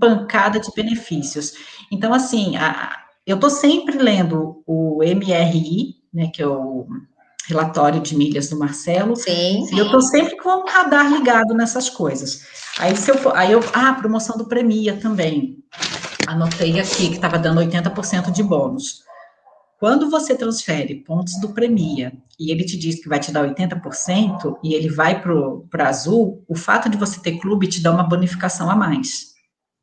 [0.01, 1.53] pancada de benefícios.
[1.93, 6.87] Então, assim, a, eu estou sempre lendo o MRI, né, que é o
[7.47, 9.17] relatório de milhas do Marcelo.
[9.17, 9.67] Sim.
[9.73, 12.47] E eu estou sempre com o radar ligado nessas coisas.
[12.79, 15.59] Aí, se eu, aí eu, ah, promoção do Premia também.
[16.27, 19.05] Anotei aqui que estava dando 80% de bônus.
[19.85, 22.11] Quando você transfere pontos do Premia
[22.41, 26.57] e ele te diz que vai te dar 80% e ele vai para azul, o
[26.57, 29.35] fato de você ter clube te dá uma bonificação a mais,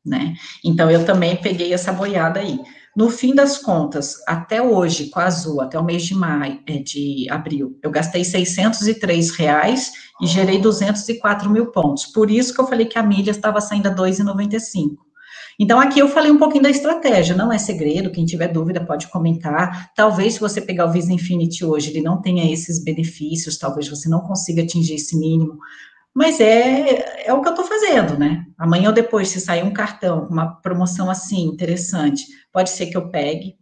[0.04, 0.34] né?
[0.64, 2.58] Então eu também peguei essa boiada aí.
[2.96, 6.78] No fim das contas, até hoje, com a Azul, até o mês de maio, é,
[6.78, 12.06] de abril, eu gastei 603 reais e gerei 204 mil pontos.
[12.06, 14.96] Por isso que eu falei que a milha estava saindo a 2,95.
[15.58, 19.08] Então, aqui eu falei um pouquinho da estratégia, não é segredo, quem tiver dúvida pode
[19.08, 19.92] comentar.
[19.94, 24.08] Talvez, se você pegar o Visa Infinity hoje, ele não tenha esses benefícios, talvez você
[24.08, 25.58] não consiga atingir esse mínimo,
[26.14, 28.44] mas é, é o que eu estou fazendo, né?
[28.58, 33.08] Amanhã ou depois, se sair um cartão, uma promoção assim, interessante, pode ser que eu
[33.08, 33.56] pegue,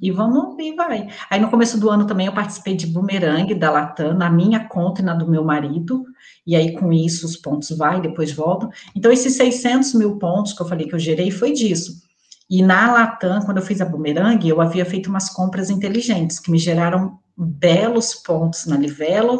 [0.00, 1.08] e vamos e vai.
[1.30, 5.00] Aí no começo do ano também eu participei de bumerangue da Latam, na minha conta
[5.00, 6.04] e na do meu marido,
[6.46, 8.70] e aí com isso os pontos vai, depois voltam.
[8.94, 12.04] Então esses 600 mil pontos que eu falei que eu gerei foi disso.
[12.48, 16.50] E na Latam, quando eu fiz a bumerangue, eu havia feito umas compras inteligentes, que
[16.50, 19.38] me geraram belos pontos na Livelo,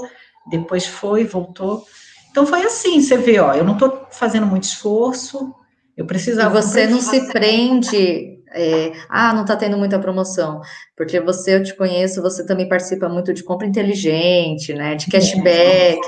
[0.50, 1.84] depois foi, voltou.
[2.30, 5.54] Então foi assim, você vê, ó, eu não estou fazendo muito esforço,
[5.96, 6.58] eu precisava.
[6.58, 10.60] E você não se prende é, ah, não está tendo muita promoção,
[10.96, 16.00] porque você, eu te conheço, você também participa muito de compra inteligente, né, de cashback,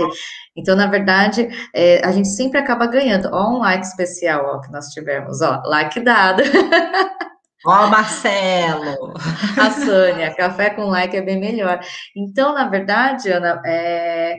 [0.59, 4.73] então, na verdade, é, a gente sempre acaba ganhando, ó, um like especial, ó, que
[4.73, 6.43] nós tivemos, ó, like dado.
[7.67, 9.15] Ó, Marcelo!
[9.57, 11.81] A Sônia, café com like é bem melhor.
[12.17, 14.37] Então, na verdade, Ana, é,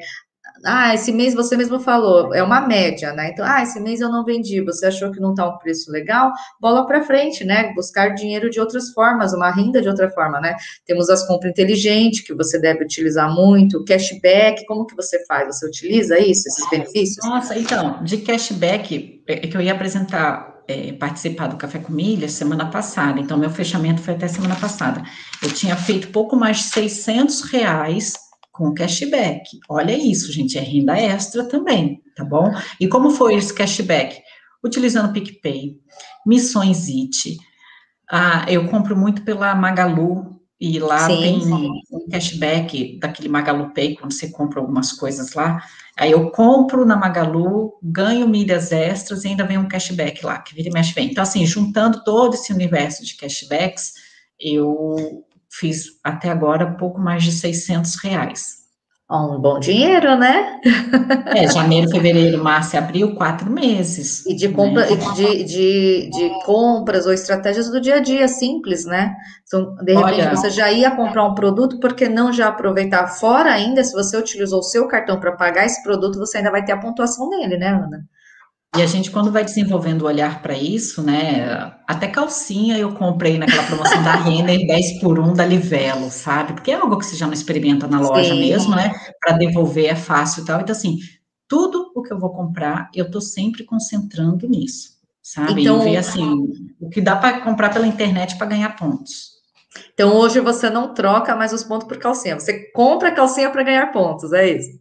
[0.66, 3.30] ah, esse mês você mesmo falou, é uma média, né?
[3.32, 6.32] Então, ah, esse mês eu não vendi, você achou que não está um preço legal?
[6.60, 7.74] Bola para frente, né?
[7.74, 10.56] Buscar dinheiro de outras formas, uma renda de outra forma, né?
[10.86, 15.58] Temos as compras inteligentes, que você deve utilizar muito, cashback, como que você faz?
[15.58, 17.26] Você utiliza isso, esses benefícios?
[17.26, 21.92] Nossa, então, de cashback, é, é que eu ia apresentar é, participar do Café com
[21.92, 25.02] Milhas semana passada, então meu fechamento foi até semana passada.
[25.42, 28.29] Eu tinha feito pouco mais de 600 reais
[28.60, 29.58] com cashback.
[29.70, 32.54] Olha isso, gente, é renda extra também, tá bom?
[32.78, 34.22] E como foi esse cashback?
[34.62, 35.78] Utilizando PicPay,
[36.28, 37.38] Missões IT.
[38.12, 41.72] Ah, eu compro muito pela Magalu e lá sim, tem sim.
[41.90, 45.64] um cashback daquele Magalu Pay quando você compra algumas coisas lá.
[45.98, 50.54] Aí eu compro na Magalu, ganho milhas extras e ainda vem um cashback lá, que
[50.54, 51.10] vira e mexe bem.
[51.10, 53.94] Então, assim, juntando todo esse universo de cashbacks,
[54.38, 58.60] eu fiz até agora pouco mais de 600 reais.
[59.12, 60.62] Um bom dinheiro, né?
[61.36, 64.24] É, janeiro, fevereiro, março e abril, quatro meses.
[64.28, 64.96] E de, compra, né?
[65.16, 69.16] de, de, de, compras ou estratégias do dia a dia, simples, né?
[69.48, 73.08] Então, de repente, Olha, você já ia comprar um produto, por que não já aproveitar?
[73.08, 76.64] Fora ainda, se você utilizou o seu cartão para pagar esse produto, você ainda vai
[76.64, 78.06] ter a pontuação dele, né, Ana?
[78.78, 81.74] E a gente, quando vai desenvolvendo o olhar para isso, né?
[81.88, 86.54] Até calcinha eu comprei naquela promoção da Renner 10 por 1 da Livelo, sabe?
[86.54, 88.40] Porque é algo que você já não experimenta na loja Sim.
[88.40, 88.94] mesmo, né?
[89.20, 90.62] Para devolver é fácil e tal.
[90.62, 91.00] Então, assim,
[91.48, 94.92] tudo o que eu vou comprar, eu estou sempre concentrando nisso,
[95.22, 95.62] sabe?
[95.62, 96.48] Então, e ver, assim,
[96.80, 99.40] o que dá para comprar pela internet para ganhar pontos.
[99.94, 103.92] Então, hoje você não troca mais os pontos por calcinha, você compra calcinha para ganhar
[103.92, 104.80] pontos, é isso?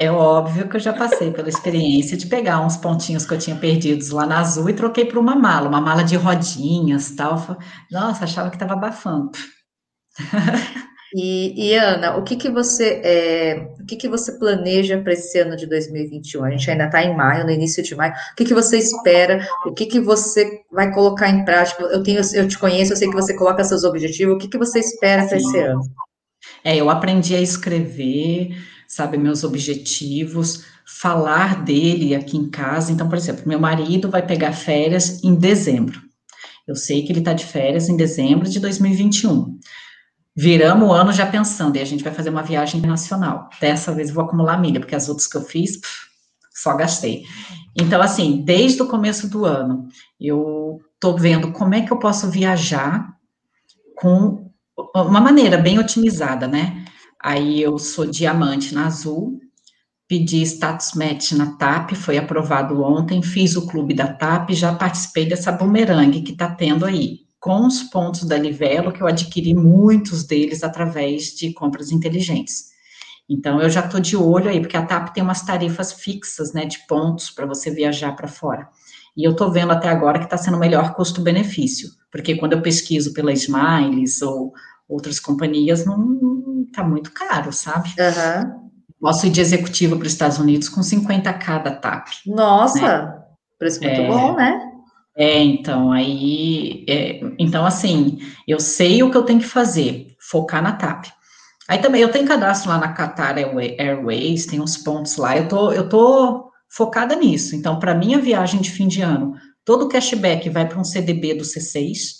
[0.00, 3.54] É óbvio que eu já passei pela experiência de pegar uns pontinhos que eu tinha
[3.54, 7.58] perdidos lá na Azul e troquei por uma mala, uma mala de rodinhas tal.
[7.90, 9.30] Nossa, achava que estava abafando.
[11.12, 15.40] E, e, Ana, o que que você é, o que que você planeja para esse
[15.40, 16.44] ano de 2021?
[16.44, 18.12] A gente ainda está em maio, no início de maio.
[18.12, 19.44] O que que você espera?
[19.66, 21.82] O que que você vai colocar em prática?
[21.82, 24.36] Eu tenho, eu te conheço, eu sei que você coloca seus objetivos.
[24.36, 25.80] O que que você espera para esse ano?
[26.62, 28.56] É, eu aprendi a escrever,
[28.90, 32.90] sabe, meus objetivos, falar dele aqui em casa.
[32.90, 36.02] Então, por exemplo, meu marido vai pegar férias em dezembro.
[36.66, 39.60] Eu sei que ele está de férias em dezembro de 2021.
[40.36, 43.48] Viramos o ano já pensando, e a gente vai fazer uma viagem internacional.
[43.60, 46.06] Dessa vez eu vou acumular milha, porque as outras que eu fiz, pff,
[46.52, 47.22] só gastei.
[47.80, 49.86] Então, assim, desde o começo do ano,
[50.20, 53.08] eu estou vendo como é que eu posso viajar
[53.94, 54.50] com
[54.96, 56.79] uma maneira bem otimizada, né?
[57.22, 59.38] Aí eu sou diamante na Azul,
[60.08, 65.26] pedi status match na TAP, foi aprovado ontem, fiz o clube da TAP, já participei
[65.28, 70.24] dessa bumerangue que está tendo aí, com os pontos da Livelo, que eu adquiri muitos
[70.24, 72.70] deles através de compras inteligentes.
[73.28, 76.64] Então, eu já estou de olho aí, porque a TAP tem umas tarifas fixas, né,
[76.64, 78.68] de pontos para você viajar para fora.
[79.16, 82.62] E eu estou vendo até agora que está sendo o melhor custo-benefício, porque quando eu
[82.62, 84.52] pesquiso pela Smiles ou
[84.90, 87.90] outras companhias, não está muito caro, sabe?
[87.90, 88.70] Uhum.
[89.00, 92.08] Posso ir de executiva para os Estados Unidos com 50k da TAP.
[92.26, 93.20] Nossa, né?
[93.58, 94.60] preço muito é, bom, né?
[95.16, 100.62] É, então, aí, é, então, assim, eu sei o que eu tenho que fazer, focar
[100.62, 101.06] na TAP.
[101.68, 105.72] Aí também eu tenho cadastro lá na Qatar Airways, tem uns pontos lá, eu tô,
[105.72, 107.54] eu tô focada nisso.
[107.54, 109.34] Então, para minha viagem de fim de ano,
[109.64, 112.19] todo o cashback vai para um CDB do C6,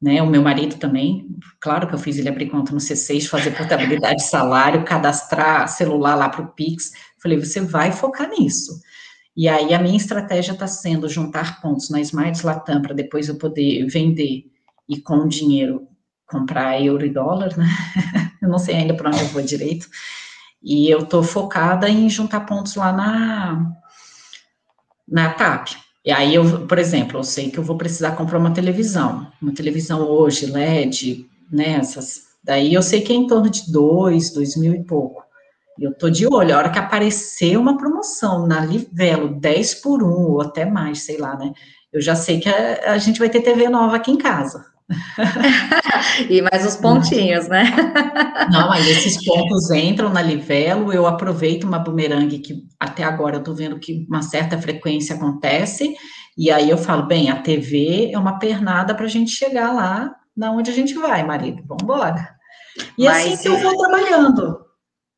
[0.00, 0.22] né?
[0.22, 1.28] O meu marido também,
[1.60, 6.14] claro que eu fiz ele abrir conta no C6, fazer portabilidade de salário, cadastrar celular
[6.14, 6.92] lá para o Pix.
[7.22, 8.80] Falei, você vai focar nisso.
[9.36, 13.36] E aí a minha estratégia está sendo juntar pontos na Smiles Latam para depois eu
[13.36, 14.44] poder vender
[14.88, 15.86] e com o dinheiro
[16.26, 17.68] comprar euro e dólar, né?
[18.42, 19.88] eu não sei ainda para onde eu vou direito.
[20.62, 23.72] E eu estou focada em juntar pontos lá na,
[25.08, 25.70] na TAP.
[26.04, 29.52] E aí, eu, por exemplo, eu sei que eu vou precisar comprar uma televisão, uma
[29.52, 34.56] televisão hoje, LED, né, essas, daí eu sei que é em torno de dois, dois
[34.56, 35.22] mil e pouco.
[35.78, 40.06] Eu tô de olho, a hora que aparecer uma promoção na Livelo, 10 por 1,
[40.06, 41.52] ou até mais, sei lá, né,
[41.92, 44.64] eu já sei que a, a gente vai ter TV nova aqui em casa.
[46.28, 47.64] E mais os pontinhos, né?
[48.50, 53.42] Não, aí esses pontos entram na livelo, eu aproveito uma bumerangue que até agora eu
[53.42, 55.94] tô vendo que uma certa frequência acontece,
[56.36, 60.14] e aí eu falo, bem, a TV é uma pernada para a gente chegar lá
[60.36, 62.28] na onde a gente vai, marido, vamos embora.
[62.96, 64.70] E Mas, assim que eu vou trabalhando.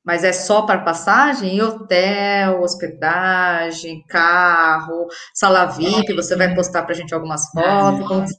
[0.05, 6.97] Mas é só para passagem, hotel, hospedagem, carro, sala VIP, você vai postar para a
[6.97, 8.33] gente algumas fotos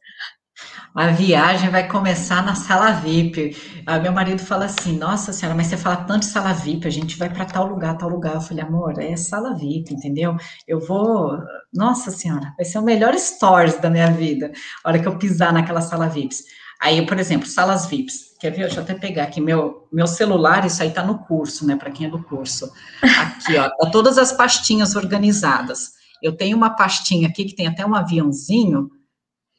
[0.96, 3.58] a viagem vai começar na sala VIP.
[3.86, 6.92] Aí meu marido fala assim: Nossa senhora, mas você fala tanto de sala VIP, a
[6.92, 8.36] gente vai para tal lugar, tal lugar.
[8.36, 10.38] Eu falei, amor, é sala VIP, entendeu?
[10.68, 11.38] Eu vou.
[11.74, 14.52] Nossa senhora, vai ser o melhor stories da minha vida,
[14.84, 16.44] a hora que eu pisar naquela sala VIPs.
[16.80, 18.36] Aí, por exemplo, salas VIPs.
[18.40, 18.66] Quer ver?
[18.66, 21.76] Deixa eu até pegar aqui meu, meu celular, isso aí tá no curso, né?
[21.76, 22.72] Para quem é do curso.
[23.02, 25.94] Aqui, ó, tá todas as pastinhas organizadas.
[26.22, 28.90] Eu tenho uma pastinha aqui que tem até um aviãozinho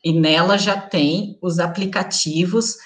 [0.05, 2.77] e nela já tem os aplicativos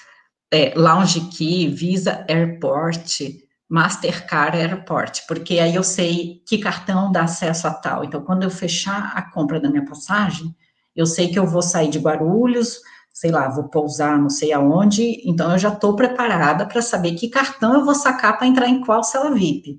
[0.51, 3.21] é, Lounge Key, Visa Airport,
[3.69, 8.03] Mastercard Airport, porque aí eu sei que cartão dá acesso a tal.
[8.03, 10.55] Então, quando eu fechar a compra da minha passagem,
[10.95, 12.79] eu sei que eu vou sair de Guarulhos,
[13.13, 17.29] sei lá, vou pousar não sei aonde, então eu já estou preparada para saber que
[17.29, 19.77] cartão eu vou sacar para entrar em qual sala VIP.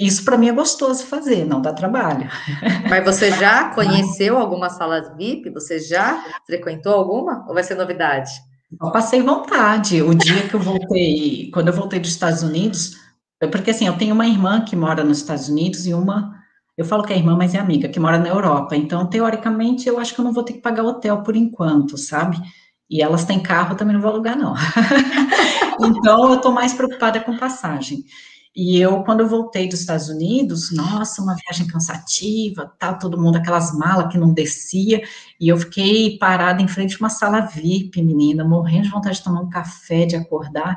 [0.00, 2.28] Isso para mim é gostoso fazer, não dá trabalho.
[2.88, 5.50] Mas você já conheceu algumas salas VIP?
[5.50, 7.44] Você já frequentou alguma?
[7.46, 8.30] Ou vai ser novidade?
[8.80, 10.02] Eu passei vontade.
[10.02, 12.96] O dia que eu voltei, quando eu voltei dos Estados Unidos,
[13.50, 16.32] porque assim, eu tenho uma irmã que mora nos Estados Unidos e uma,
[16.76, 18.74] eu falo que é irmã, mas é amiga, que mora na Europa.
[18.74, 22.40] Então, teoricamente, eu acho que eu não vou ter que pagar hotel por enquanto, sabe?
[22.88, 24.54] E elas têm carro, também não vou alugar, não.
[25.84, 28.04] então, eu estou mais preocupada com passagem.
[28.54, 33.36] E eu, quando eu voltei dos Estados Unidos, nossa, uma viagem cansativa, tá, todo mundo,
[33.36, 35.02] aquelas malas que não descia,
[35.40, 39.24] e eu fiquei parada em frente a uma sala VIP, menina, morrendo de vontade de
[39.24, 40.76] tomar um café, de acordar.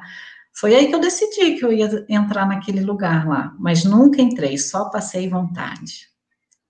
[0.53, 4.57] Foi aí que eu decidi que eu ia entrar naquele lugar lá, mas nunca entrei,
[4.57, 6.14] só passei vontade.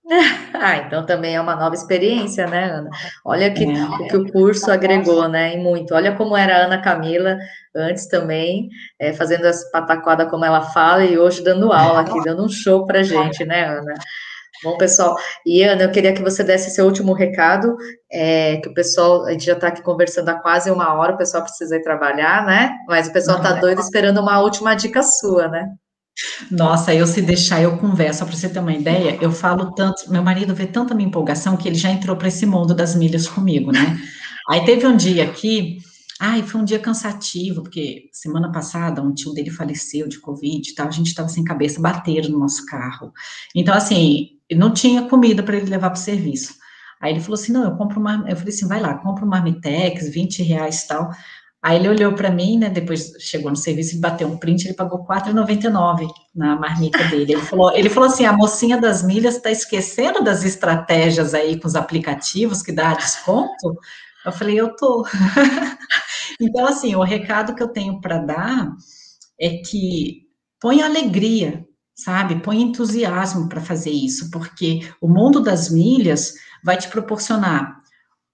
[0.54, 2.88] Ah, então também é uma nova experiência, né, Ana?
[3.24, 3.84] Olha que, é.
[3.84, 5.94] o que o curso agregou, né, e muito.
[5.94, 7.36] Olha como era a Ana Camila
[7.74, 12.44] antes também, é, fazendo as pataquadas como ela fala, e hoje dando aula aqui, dando
[12.44, 13.94] um show pra gente, né, Ana?
[14.64, 17.76] Bom, pessoal, e Ana, eu queria que você desse seu último recado,
[18.10, 21.18] é, que o pessoal, a gente já está aqui conversando há quase uma hora, o
[21.18, 22.70] pessoal precisa ir trabalhar, né?
[22.88, 25.68] Mas o pessoal está doido esperando uma última dica sua, né?
[26.50, 28.24] Nossa, eu se deixar, eu converso.
[28.24, 30.10] Para você ter uma ideia, eu falo tanto.
[30.10, 33.28] Meu marido vê tanta minha empolgação que ele já entrou para esse mundo das milhas
[33.28, 34.00] comigo, né?
[34.48, 35.78] Aí teve um dia aqui,
[36.20, 40.74] ai, foi um dia cansativo, porque semana passada um tio dele faleceu de Covid e
[40.74, 43.12] tal, a gente estava sem cabeça, bateram no nosso carro.
[43.54, 46.54] Então, assim, não tinha comida para ele levar para o serviço.
[47.00, 48.24] Aí ele falou assim: não, eu compro uma.
[48.28, 51.10] Eu falei assim: vai lá, compra uma Marmitex, 20 reais e tal.
[51.66, 52.70] Aí ele olhou para mim, né?
[52.70, 57.32] Depois chegou no serviço e bateu um print, ele pagou R$4,99 na marmita dele.
[57.32, 61.66] Ele falou, ele falou assim: a mocinha das milhas está esquecendo das estratégias aí com
[61.66, 63.76] os aplicativos que dá desconto.
[64.24, 65.04] Eu falei, eu tô.
[66.40, 68.70] então, assim, o recado que eu tenho para dar
[69.36, 70.22] é que
[70.60, 72.36] põe alegria, sabe?
[72.36, 77.80] Põe entusiasmo para fazer isso, porque o mundo das milhas vai te proporcionar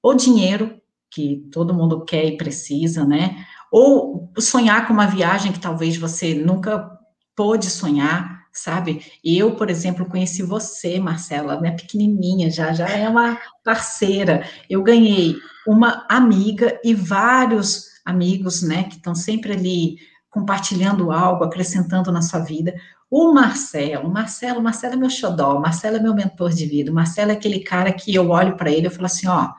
[0.03, 0.82] o dinheiro
[1.13, 3.45] que todo mundo quer e precisa, né?
[3.71, 6.91] Ou sonhar com uma viagem que talvez você nunca
[7.37, 9.05] pôde sonhar, sabe?
[9.25, 14.47] Eu, por exemplo, conheci você, Marcela, minha pequenininha, já já é uma parceira.
[14.69, 15.37] Eu ganhei
[15.67, 19.97] uma amiga e vários amigos, né, que estão sempre ali
[20.29, 22.75] compartilhando algo, acrescentando na sua vida.
[23.11, 27.35] O Marcelo, Marcelo, Marcelo é meu xodó, Marcelo é meu mentor de vida, Marcelo é
[27.35, 29.51] aquele cara que eu olho para ele e falo assim, ó,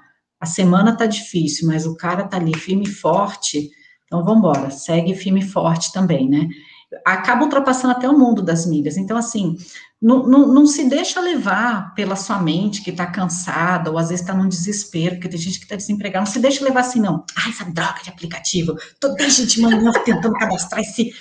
[0.44, 3.70] a semana tá difícil, mas o cara tá ali firme e forte,
[4.06, 6.50] então vamos embora, segue firme e forte também, né?
[7.06, 8.98] Acaba ultrapassando até o mundo das milhas.
[8.98, 9.56] Então, assim,
[10.02, 14.26] não, não, não se deixa levar pela sua mente que tá cansada, ou às vezes
[14.26, 17.24] tá num desespero, porque tem gente que tá desempregada, não se deixa levar assim, não.
[17.38, 21.14] Ah, essa droga de aplicativo, toda gente mandando, tentando cadastrar esse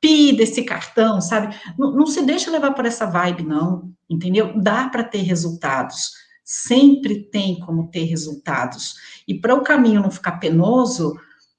[0.00, 1.52] pi desse cartão, sabe?
[1.76, 4.52] Não, não se deixa levar por essa vibe, não, entendeu?
[4.62, 6.12] Dá para ter resultados
[6.50, 8.94] sempre tem como ter resultados.
[9.28, 11.14] E para o caminho não ficar penoso,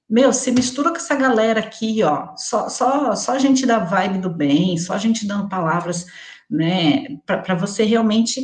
[0.09, 4.17] meu, se mistura com essa galera aqui, ó, só, só, só a gente da vibe
[4.17, 6.07] do bem, só a gente dando palavras,
[6.49, 8.43] né, para você realmente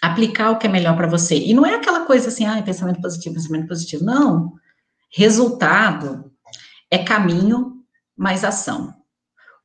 [0.00, 1.36] aplicar o que é melhor para você.
[1.36, 4.04] E não é aquela coisa assim, ah, pensamento positivo, pensamento positivo.
[4.04, 4.52] Não.
[5.12, 6.30] Resultado
[6.88, 7.82] é caminho
[8.16, 8.94] mais ação.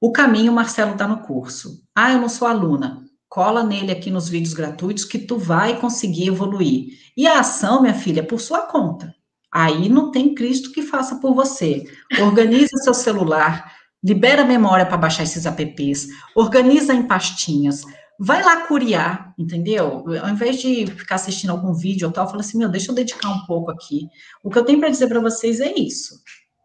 [0.01, 1.83] O caminho, Marcelo está no curso.
[1.95, 6.27] Ah, eu não sou aluna cola nele aqui nos vídeos gratuitos que tu vai conseguir
[6.27, 6.99] evoluir.
[7.15, 9.15] E a ação, minha filha, é por sua conta.
[9.49, 11.85] Aí não tem Cristo que faça por você.
[12.21, 13.71] Organiza seu celular,
[14.03, 17.83] libera a memória para baixar esses apps, organiza em pastinhas,
[18.19, 20.03] vai lá curiar, entendeu?
[20.21, 23.29] Ao invés de ficar assistindo algum vídeo ou tal, fala assim, meu, deixa eu dedicar
[23.29, 24.09] um pouco aqui.
[24.43, 26.15] O que eu tenho para dizer para vocês é isso.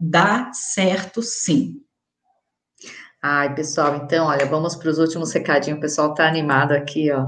[0.00, 1.85] Dá certo sim.
[3.22, 5.78] Ai, pessoal, então, olha, vamos para os últimos recadinhos.
[5.78, 7.26] O pessoal está animado aqui, ó.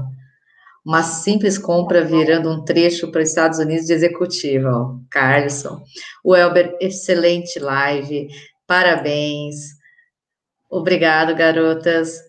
[0.85, 4.95] Uma simples compra virando um trecho para os Estados Unidos de executiva, ó.
[5.09, 5.83] Carlson.
[6.23, 8.27] O Elber, excelente live.
[8.65, 9.55] Parabéns.
[10.69, 12.19] Obrigado, garotas.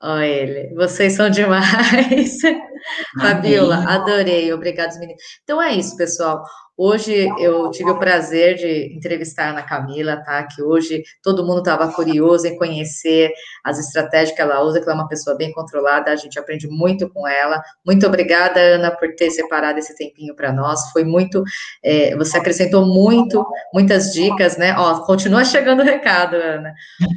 [0.00, 0.74] Olha ele.
[0.74, 2.38] Vocês são demais.
[3.20, 4.52] Fabiola, adorei.
[4.52, 5.22] Obrigado, meninos.
[5.42, 6.44] Então é isso, pessoal.
[6.78, 10.42] Hoje eu tive o prazer de entrevistar a Ana Camila, tá?
[10.42, 13.32] Que hoje todo mundo estava curioso em conhecer
[13.64, 16.68] as estratégias que ela usa, que ela é uma pessoa bem controlada, a gente aprende
[16.68, 17.62] muito com ela.
[17.84, 20.90] Muito obrigada, Ana, por ter separado esse tempinho para nós.
[20.92, 21.42] Foi muito,
[21.82, 24.74] é, você acrescentou muito, muitas dicas, né?
[24.76, 26.74] Ó, continua chegando o recado, Ana.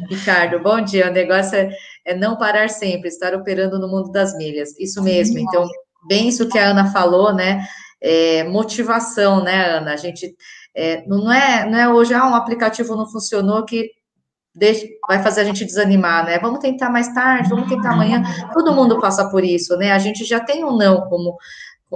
[0.10, 1.10] Ricardo, bom dia.
[1.10, 1.70] O negócio é,
[2.06, 4.70] é não parar sempre, estar operando no mundo das milhas.
[4.80, 5.38] Isso mesmo.
[5.38, 5.68] Então,
[6.08, 7.62] bem isso que a Ana falou, né?
[8.02, 9.94] É, motivação, né, Ana?
[9.94, 10.36] A gente
[10.76, 13.90] é, não é não é hoje ah, um aplicativo não funcionou que
[14.54, 16.40] deixa, vai fazer a gente desanimar, né?
[16.40, 18.24] Vamos tentar mais tarde, vamos tentar amanhã.
[18.54, 19.92] Todo mundo passa por isso, né?
[19.92, 21.38] A gente já tem um não como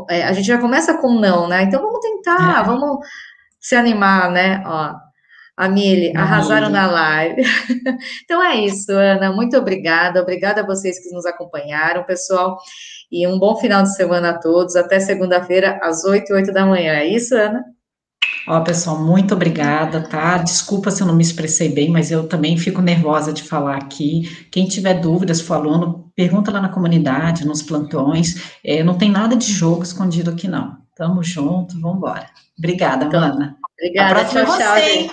[0.09, 1.63] é, a gente já começa com um não, né?
[1.63, 2.63] Então vamos tentar, é.
[2.63, 3.05] vamos
[3.59, 4.63] se animar, né?
[4.65, 4.93] Ó,
[5.55, 7.43] a Mili, arrasaram na live.
[8.25, 9.31] então é isso, Ana.
[9.31, 10.21] Muito obrigada.
[10.21, 12.57] Obrigada a vocês que nos acompanharam, pessoal.
[13.11, 14.75] E um bom final de semana a todos.
[14.75, 16.93] Até segunda-feira, às 8 e 8 da manhã.
[16.93, 17.63] É isso, Ana?
[18.47, 20.37] Ó, pessoal, muito obrigada, tá?
[20.37, 24.47] Desculpa se eu não me expressei bem, mas eu também fico nervosa de falar aqui.
[24.51, 28.57] Quem tiver dúvidas, for aluno, pergunta lá na comunidade, nos plantões.
[28.65, 30.77] É, não tem nada de jogo escondido aqui, não.
[30.95, 32.25] Tamo junto, vamos embora.
[32.57, 33.57] Obrigada, então, Ana.
[33.79, 35.09] Obrigada, tchau, tchau, você.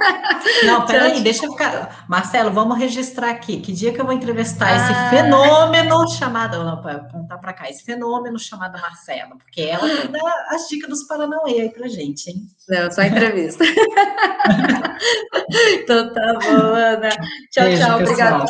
[0.64, 2.06] Não, peraí, deixa eu ficar.
[2.08, 3.60] Marcelo, vamos registrar aqui.
[3.60, 4.76] Que dia que eu vou entrevistar ah.
[4.76, 6.62] esse fenômeno chamado.
[6.62, 11.62] Não, apontar para cá, esse fenômeno chamado Marcelo, porque ela dar as dicas dos Paranauê
[11.62, 12.42] aí pra gente, hein?
[12.68, 13.64] Não, só entrevista.
[15.74, 17.08] então tá bom, Ana.
[17.50, 18.00] Tchau, Beijo, tchau.
[18.00, 18.44] Obrigada.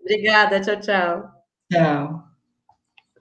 [0.00, 1.30] Obrigada, tchau, tchau.
[1.70, 2.31] Tchau.